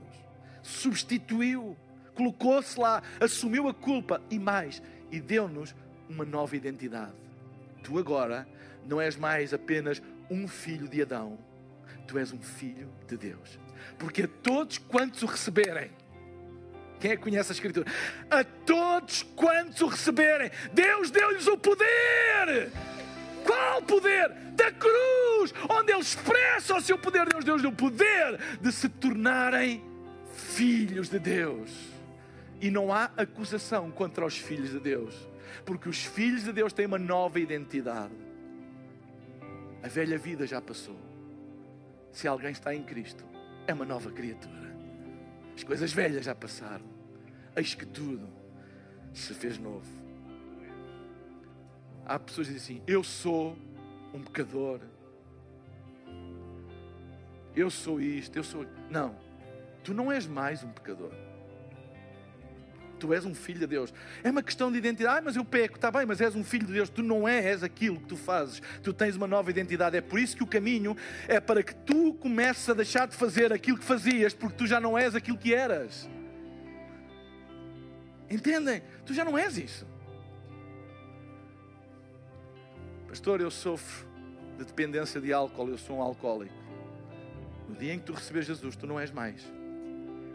[0.64, 1.76] substituiu,
[2.16, 5.76] colocou-se lá, assumiu a culpa e mais, e deu-nos
[6.08, 7.12] uma nova identidade.
[7.84, 8.48] Tu agora
[8.88, 10.02] não és mais apenas
[10.32, 11.38] um filho de Adão,
[12.08, 13.60] tu és um filho de Deus.
[13.98, 15.92] Porque a todos quantos o receberem,
[17.02, 17.86] quem é que conhece a Escritura?
[18.32, 22.72] A todos quantos o receberem, Deus deu-lhes o poder.
[23.46, 24.30] Qual poder?
[24.54, 27.28] Da cruz, onde Ele expressa o seu poder.
[27.28, 29.84] Deus deu-lhes o poder de se tornarem
[30.34, 31.72] filhos de Deus.
[32.62, 35.16] E não há acusação contra os filhos de Deus,
[35.66, 38.14] porque os filhos de Deus têm uma nova identidade.
[39.82, 41.00] A velha vida já passou.
[42.12, 43.24] Se alguém está em Cristo,
[43.66, 44.76] é uma nova criatura.
[45.56, 46.86] As coisas velhas já passaram.
[47.56, 48.28] Eis que tudo
[49.14, 49.88] se fez novo.
[52.10, 53.56] Há pessoas que dizem assim: Eu sou
[54.12, 54.80] um pecador.
[57.56, 58.66] Eu sou isto, eu sou.
[58.90, 59.16] Não,
[59.84, 61.12] tu não és mais um pecador.
[62.98, 63.94] Tu és um filho de Deus.
[64.24, 65.20] É uma questão de identidade.
[65.20, 66.90] Ah, mas eu peco, está bem, mas és um filho de Deus.
[66.90, 68.60] Tu não és aquilo que tu fazes.
[68.82, 69.96] Tu tens uma nova identidade.
[69.96, 70.98] É por isso que o caminho
[71.28, 74.80] é para que tu comeces a deixar de fazer aquilo que fazias, porque tu já
[74.80, 76.10] não és aquilo que eras.
[78.28, 78.82] Entendem?
[79.06, 79.88] Tu já não és isso.
[83.10, 84.08] Pastor, eu sofro
[84.56, 86.54] de dependência de álcool, eu sou um alcoólico.
[87.68, 89.42] No dia em que tu receber Jesus, tu não és mais.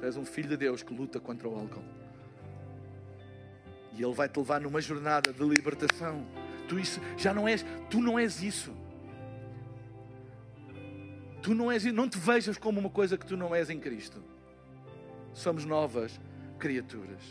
[0.01, 1.85] Tu és um filho de Deus que luta contra o álcool.
[3.93, 6.27] E Ele vai te levar numa jornada de libertação.
[6.67, 8.75] Tu isso já não és, tu não és isso.
[11.41, 14.21] Tu não és, não te vejas como uma coisa que tu não és em Cristo.
[15.33, 16.21] Somos novas
[16.59, 17.23] criaturas.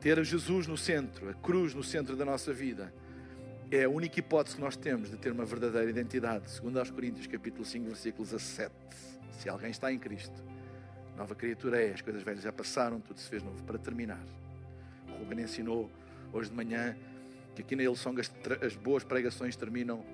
[0.00, 2.92] Ter Jesus no centro, a cruz no centro da nossa vida,
[3.70, 6.50] é a única hipótese que nós temos de ter uma verdadeira identidade.
[6.50, 8.74] Segundo aos Coríntios, capítulo 5, versículos 17.
[9.38, 10.34] Se alguém está em Cristo,
[11.16, 13.62] nova criatura é, as coisas velhas já passaram, tudo se fez novo.
[13.62, 14.20] Para terminar,
[15.18, 15.88] Ruben ensinou
[16.32, 16.96] hoje de manhã
[17.54, 20.04] que aqui na Ilson as, as boas pregações terminam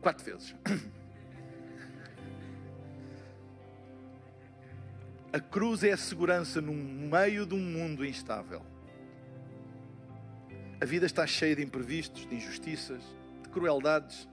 [0.00, 0.54] quatro vezes.
[5.32, 8.62] A cruz é a segurança no meio de um mundo instável.
[10.80, 13.02] A vida está cheia de imprevistos, de injustiças,
[13.42, 14.26] de crueldades.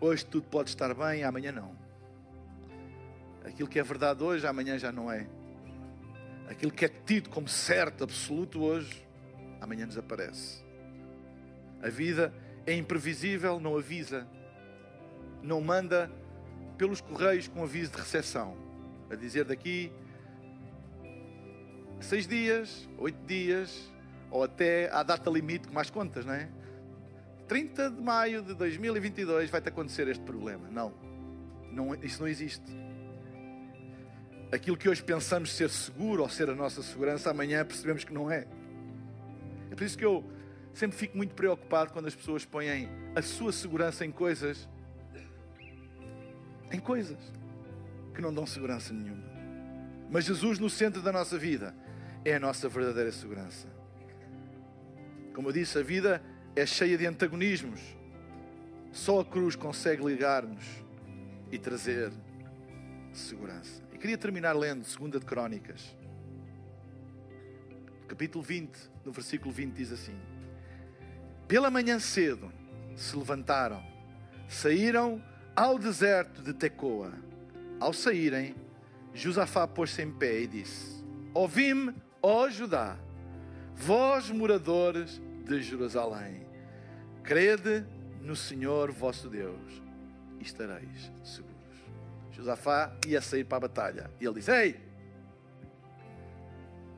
[0.00, 1.72] Hoje tudo pode estar bem, amanhã não.
[3.44, 5.28] Aquilo que é verdade hoje, amanhã já não é.
[6.48, 9.06] Aquilo que é tido como certo, absoluto hoje,
[9.60, 10.64] amanhã desaparece.
[11.80, 12.34] A vida
[12.66, 14.26] é imprevisível, não avisa.
[15.44, 16.10] Não manda
[16.76, 18.56] pelos correios com aviso de recepção.
[19.08, 19.92] A dizer daqui
[22.00, 23.94] seis dias, oito dias,
[24.36, 26.48] ou até à data limite, com mais contas, não é?
[27.48, 30.68] 30 de maio de 2022 vai-te acontecer este problema.
[30.70, 30.92] Não.
[31.72, 31.94] não.
[31.94, 32.64] Isso não existe.
[34.52, 38.30] Aquilo que hoje pensamos ser seguro ou ser a nossa segurança, amanhã percebemos que não
[38.30, 38.46] é.
[39.70, 40.24] É por isso que eu
[40.74, 44.68] sempre fico muito preocupado quando as pessoas põem a sua segurança em coisas
[46.70, 47.18] em coisas
[48.14, 49.24] que não dão segurança nenhuma.
[50.10, 51.74] Mas Jesus no centro da nossa vida
[52.24, 53.75] é a nossa verdadeira segurança.
[55.36, 56.22] Como eu disse, a vida
[56.56, 57.78] é cheia de antagonismos.
[58.90, 60.64] Só a cruz consegue ligar-nos
[61.52, 62.10] e trazer
[63.12, 63.82] segurança.
[63.92, 65.94] E queria terminar lendo 2 de Crónicas.
[68.08, 70.18] Capítulo 20, no versículo 20 diz assim:
[71.46, 72.50] Pela manhã cedo
[72.96, 73.84] se levantaram,
[74.48, 75.22] saíram
[75.54, 77.12] ao deserto de Tecoa.
[77.78, 78.54] Ao saírem,
[79.12, 82.96] Josafá pôs-se em pé e disse: Ouvi-me, ó Judá,
[83.74, 86.44] vós moradores de Jerusalém.
[87.22, 87.84] Crede
[88.20, 89.82] no Senhor vosso Deus
[90.40, 91.56] e estareis seguros.
[92.32, 94.80] Josafá ia sair para a batalha e ele disse: Ei,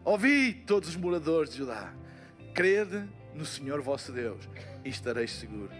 [0.04, 1.92] ouvi todos os moradores de Judá,
[2.54, 4.48] crede no Senhor vosso Deus
[4.84, 5.76] e estareis seguros.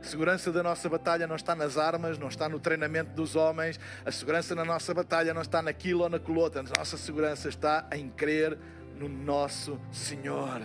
[0.00, 3.78] A segurança da nossa batalha não está nas armas, não está no treinamento dos homens.
[4.04, 6.58] A segurança na nossa batalha não está naquilo ou naquilo outro.
[6.58, 8.58] A nossa segurança está em crer
[8.98, 10.60] no nosso Senhor.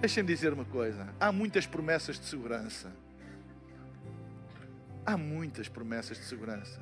[0.00, 2.92] Deixem-me dizer uma coisa: há muitas promessas de segurança.
[5.04, 6.80] Há muitas promessas de segurança.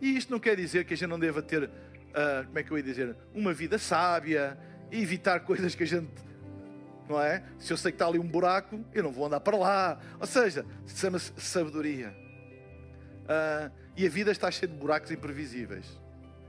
[0.00, 2.70] E isto não quer dizer que a gente não deva ter, uh, como é que
[2.70, 4.58] eu ia dizer, uma vida sábia
[4.90, 6.10] evitar coisas que a gente,
[7.08, 7.42] não é?
[7.58, 10.00] Se eu sei que está ali um buraco, eu não vou andar para lá.
[10.20, 12.14] Ou seja, chama-se sabedoria.
[13.22, 15.86] Uh, e a vida está cheia de buracos imprevisíveis.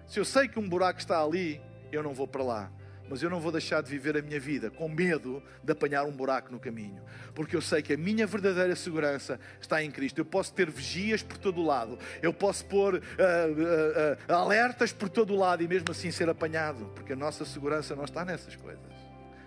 [0.06, 1.62] Se eu sei que um buraco está ali,
[1.92, 2.72] eu não vou para lá
[3.10, 6.12] mas eu não vou deixar de viver a minha vida com medo de apanhar um
[6.12, 7.01] buraco no caminho,
[7.34, 10.20] porque eu sei que a minha verdadeira segurança está em Cristo.
[10.20, 14.91] Eu posso ter vigias por todo o lado, eu posso pôr uh, uh, uh, alertas
[14.91, 18.26] por todo o lado e mesmo assim ser apanhado, porque a nossa segurança não está
[18.26, 18.86] nessas coisas.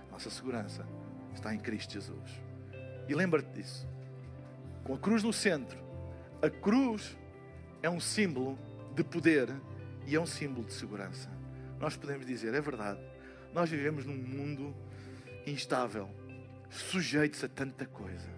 [0.08, 0.86] A nossa segurança
[1.34, 2.30] está em Cristo Jesus.
[3.08, 3.88] E lembra-te disso.
[4.84, 5.78] Com a cruz no centro,
[6.42, 7.16] a cruz
[7.82, 8.58] é um símbolo
[8.94, 9.48] de poder
[10.06, 11.28] e é um símbolo de segurança.
[11.78, 13.09] Nós podemos dizer, é verdade
[13.52, 14.74] nós vivemos num mundo
[15.46, 16.08] instável,
[16.68, 18.28] sujeitos a tanta coisa.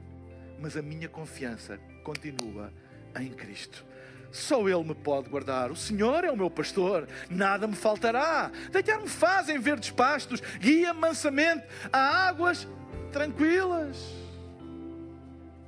[0.61, 2.73] Mas a minha confiança continua
[3.21, 3.85] em Cristo.
[4.31, 5.71] Só Ele me pode guardar.
[5.71, 8.51] O Senhor é o meu pastor, nada me faltará.
[8.71, 12.67] Deitar-me fazem verdes pastos, guia mansamente a águas
[13.13, 14.23] tranquilas.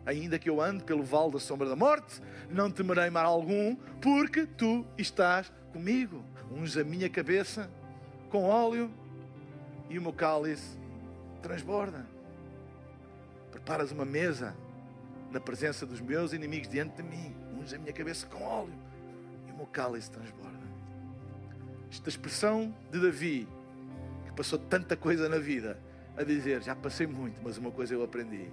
[0.07, 2.20] Ainda que eu ande pelo vale da sombra da morte,
[2.51, 6.24] não temerei mal algum, porque tu estás comigo.
[6.51, 7.70] Uns a minha cabeça
[8.30, 8.90] com óleo
[9.89, 10.78] e o meu cálice
[11.43, 12.07] transborda.
[13.51, 14.55] Preparas uma mesa
[15.30, 18.74] na presença dos meus inimigos diante de mim, uns a minha cabeça com óleo
[19.49, 20.64] e o meu cálice transborda.
[21.91, 23.49] Esta expressão de Davi,
[24.24, 25.78] que passou tanta coisa na vida,
[26.16, 28.49] a dizer: Já passei muito, mas uma coisa eu aprendi: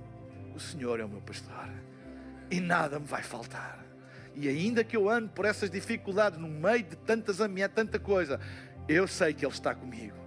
[0.56, 1.70] o Senhor é o meu pastor
[2.52, 3.80] e nada me vai faltar.
[4.36, 8.40] E ainda que eu ande por essas dificuldades, no meio de tantas ameaças, tanta coisa,
[8.88, 10.21] eu sei que Ele está comigo.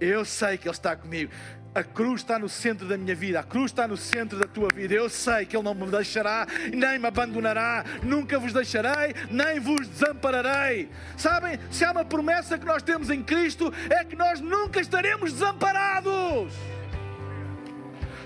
[0.00, 1.30] Eu sei que Ele está comigo.
[1.72, 4.68] A cruz está no centro da minha vida, a cruz está no centro da tua
[4.74, 4.92] vida.
[4.92, 9.86] Eu sei que Ele não me deixará, nem me abandonará, nunca vos deixarei, nem vos
[9.86, 10.88] desampararei.
[11.16, 15.32] Sabem, se há uma promessa que nós temos em Cristo, é que nós nunca estaremos
[15.32, 16.79] desamparados.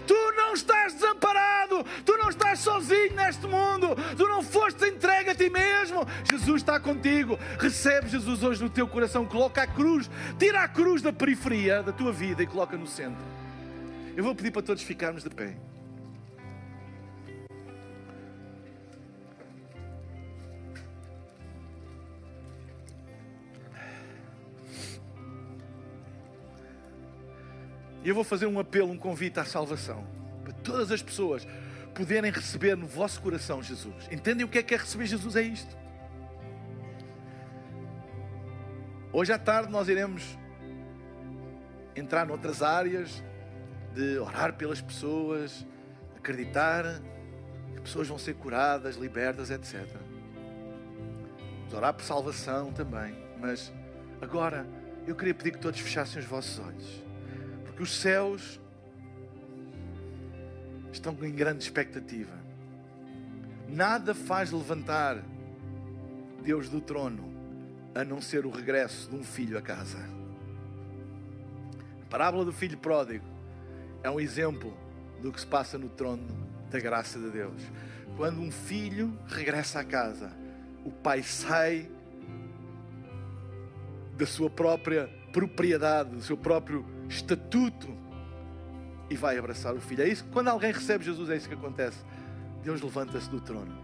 [0.07, 5.35] Tu não estás desamparado, tu não estás sozinho neste mundo, tu não foste entregue a
[5.35, 6.07] ti mesmo.
[6.31, 7.39] Jesus está contigo.
[7.59, 11.93] Recebe Jesus hoje no teu coração, coloca a cruz, tira a cruz da periferia da
[11.93, 13.25] tua vida e coloca no centro.
[14.17, 15.57] Eu vou pedir para todos ficarmos de pé.
[28.05, 30.07] E eu vou fazer um apelo, um convite à salvação.
[30.45, 31.47] Para todas as pessoas
[31.95, 34.09] poderem receber no vosso coração Jesus.
[34.13, 35.35] Entendem o que é que é receber Jesus?
[35.37, 35.77] É isto.
[39.13, 40.37] Hoje à tarde nós iremos
[41.95, 43.23] entrar noutras áreas
[43.95, 45.65] de orar pelas pessoas,
[46.17, 47.01] acreditar
[47.75, 49.87] que pessoas vão ser curadas, libertas, etc.
[51.61, 53.15] Vamos orar por salvação também.
[53.41, 53.73] mas
[54.21, 54.67] agora
[55.07, 57.05] eu queria pedir que todos fechassem os vossos olhos,
[57.75, 58.61] porque os céus
[60.93, 62.33] estão em grande expectativa.
[63.69, 65.25] Nada faz levantar
[66.41, 67.35] Deus do trono
[67.93, 69.99] a não ser o regresso de um filho a casa.
[72.03, 73.27] A parábola do filho pródigo
[74.05, 74.73] é um exemplo
[75.21, 76.29] do que se passa no trono
[76.71, 77.61] da graça de Deus.
[78.17, 80.31] Quando um filho regressa à casa,
[80.85, 81.91] o pai sai
[84.17, 87.89] da sua própria propriedade, do seu próprio estatuto
[89.11, 90.03] e vai abraçar o filho.
[90.03, 91.99] É isso, quando alguém recebe Jesus, é isso que acontece.
[92.63, 93.77] Deus levanta-se do trono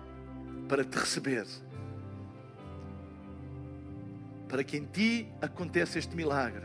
[0.69, 1.47] para te receber.
[4.49, 6.65] Para que em ti aconteça este milagre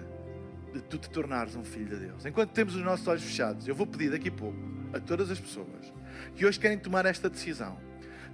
[0.74, 2.26] de tu te tornares um filho de Deus.
[2.26, 4.58] Enquanto temos os nossos olhos fechados, eu vou pedir daqui a pouco
[4.94, 5.94] a todas as pessoas
[6.36, 7.78] que hoje querem tomar esta decisão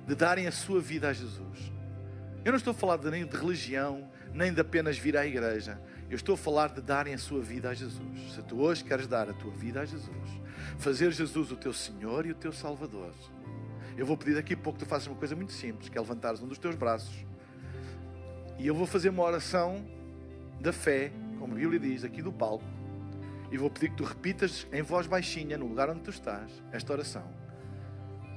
[0.07, 1.72] de darem a sua vida a Jesus.
[2.43, 5.80] Eu não estou a falar de, nem de religião, nem de apenas vir à igreja.
[6.12, 8.34] Eu estou a falar de darem a sua vida a Jesus.
[8.36, 10.41] Se tu hoje queres dar a tua vida a Jesus,
[10.78, 13.14] fazer Jesus o teu Senhor e o teu Salvador,
[13.97, 16.01] eu vou pedir daqui a pouco que tu faças uma coisa muito simples, que é
[16.01, 17.16] levantares um dos teus braços.
[18.59, 19.86] E eu vou fazer uma oração
[20.59, 22.66] da fé, como a Bíblia diz, aqui do palco.
[23.49, 26.91] E vou pedir que tu repitas em voz baixinha, no lugar onde tu estás, esta
[26.91, 27.24] oração.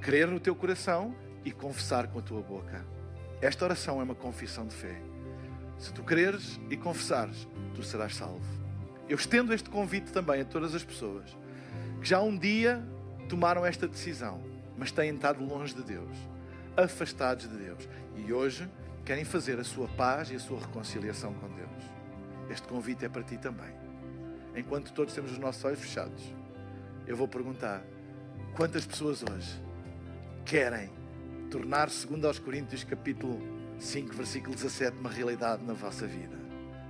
[0.01, 1.13] Crer no teu coração
[1.45, 2.87] e confessar com a tua boca.
[3.43, 5.14] Esta oração é uma confissão de fé.
[5.79, 8.45] Se tu creres e confessares, tu serás salvo.
[9.09, 11.37] Eu estendo este convite também a todas as pessoas
[12.01, 12.83] que já um dia
[13.29, 14.43] tomaram esta decisão,
[14.77, 16.17] mas têm estado longe de Deus,
[16.77, 18.69] afastados de Deus, e hoje
[19.05, 21.71] querem fazer a sua paz e a sua reconciliação com Deus.
[22.51, 23.73] Este convite é para ti também.
[24.55, 26.23] Enquanto todos temos os nossos olhos fechados,
[27.07, 27.83] eu vou perguntar:
[28.57, 29.63] quantas pessoas hoje
[30.45, 30.91] querem
[31.51, 36.37] tornar, segundo aos Coríntios, capítulo 5, versículo 17, uma realidade na vossa vida?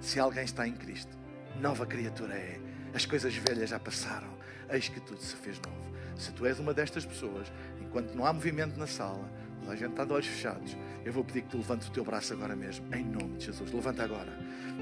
[0.01, 1.16] Se alguém está em Cristo,
[1.61, 2.61] nova criatura é.
[2.95, 4.28] As coisas velhas já passaram,
[4.70, 5.93] eis que tudo se fez novo.
[6.16, 9.28] Se tu és uma destas pessoas, enquanto não há movimento na sala,
[9.68, 12.32] a gente está de olhos fechados, eu vou pedir que tu levantes o teu braço
[12.32, 13.72] agora mesmo, em nome de Jesus.
[13.72, 14.39] Levanta agora.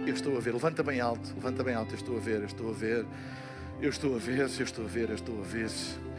[0.07, 1.93] Eu estou a ver, levanta bem alto, levanta bem alto.
[1.93, 3.07] Eu estou a ver, eu estou a ver,
[3.81, 5.67] eu estou a ver, eu estou a ver, eu estou a ver.
[5.67, 6.12] Estou a ver,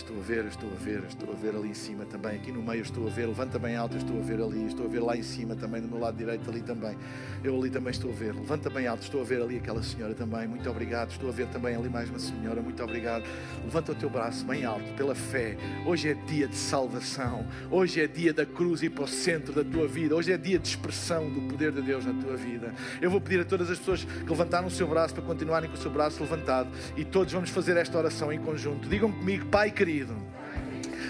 [0.00, 2.36] estou a ver, estou a ver ali em cima também.
[2.36, 4.88] Aqui no meio estou a ver, levanta bem alto, estou a ver ali, estou a
[4.88, 6.96] ver lá em cima também, do meu lado direito ali também.
[7.44, 10.14] Eu ali também estou a ver, levanta bem alto, estou a ver ali aquela senhora
[10.14, 11.10] também, muito obrigado.
[11.10, 13.24] Estou a ver também ali mais uma senhora, muito obrigado.
[13.64, 15.56] Levanta o teu braço bem alto, pela fé.
[15.86, 19.62] Hoje é dia de salvação, hoje é dia da cruz e para o centro da
[19.62, 22.74] tua vida, hoje é dia de expressão do poder de Deus na tua vida.
[23.00, 25.76] Eu vou pedir a todas as pessoas que levantaram o seu braço para continuarem com
[25.76, 28.88] o seu braço levantado e todos vamos fazer esta oração em conjunto.
[28.88, 30.14] Digam comigo, Pai querido querido.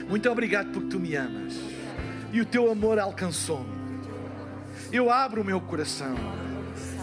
[0.09, 1.55] Muito obrigado porque tu me amas
[2.33, 3.79] e o teu amor alcançou-me.
[4.91, 6.15] Eu abro o meu coração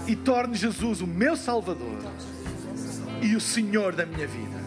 [0.08, 2.02] e torno Jesus o meu Salvador
[3.22, 4.60] e o Senhor da minha vida,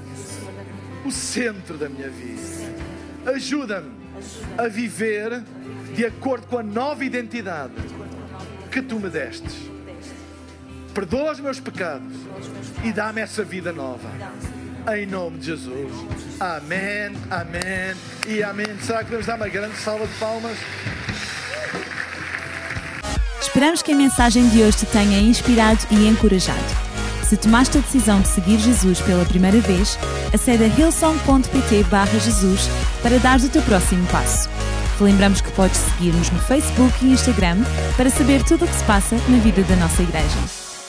[1.04, 2.40] o centro da minha vida.
[3.34, 3.90] Ajuda-me
[4.56, 5.42] a viver
[5.94, 7.74] de acordo com a nova identidade
[8.70, 9.68] que tu me destes.
[10.94, 12.14] Perdoa os meus pecados
[12.84, 14.08] e dá-me essa vida nova
[14.94, 15.92] em nome de Jesus.
[16.38, 17.94] Amém, amém
[18.26, 18.66] e amém.
[18.80, 20.56] Será que podemos dar uma grande salva de palmas?
[23.40, 26.90] Esperamos que a mensagem de hoje te tenha inspirado e encorajado.
[27.28, 29.98] Se tomaste a decisão de seguir Jesus pela primeira vez,
[30.32, 31.84] acede a hillsong.pt
[32.20, 32.68] Jesus
[33.02, 34.48] para dar o teu próximo passo.
[34.96, 37.58] Te lembramos que podes seguir-nos no Facebook e Instagram
[37.96, 40.38] para saber tudo o que se passa na vida da nossa igreja.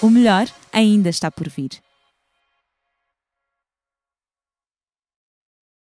[0.02, 1.91] O melhor ainda está por vir.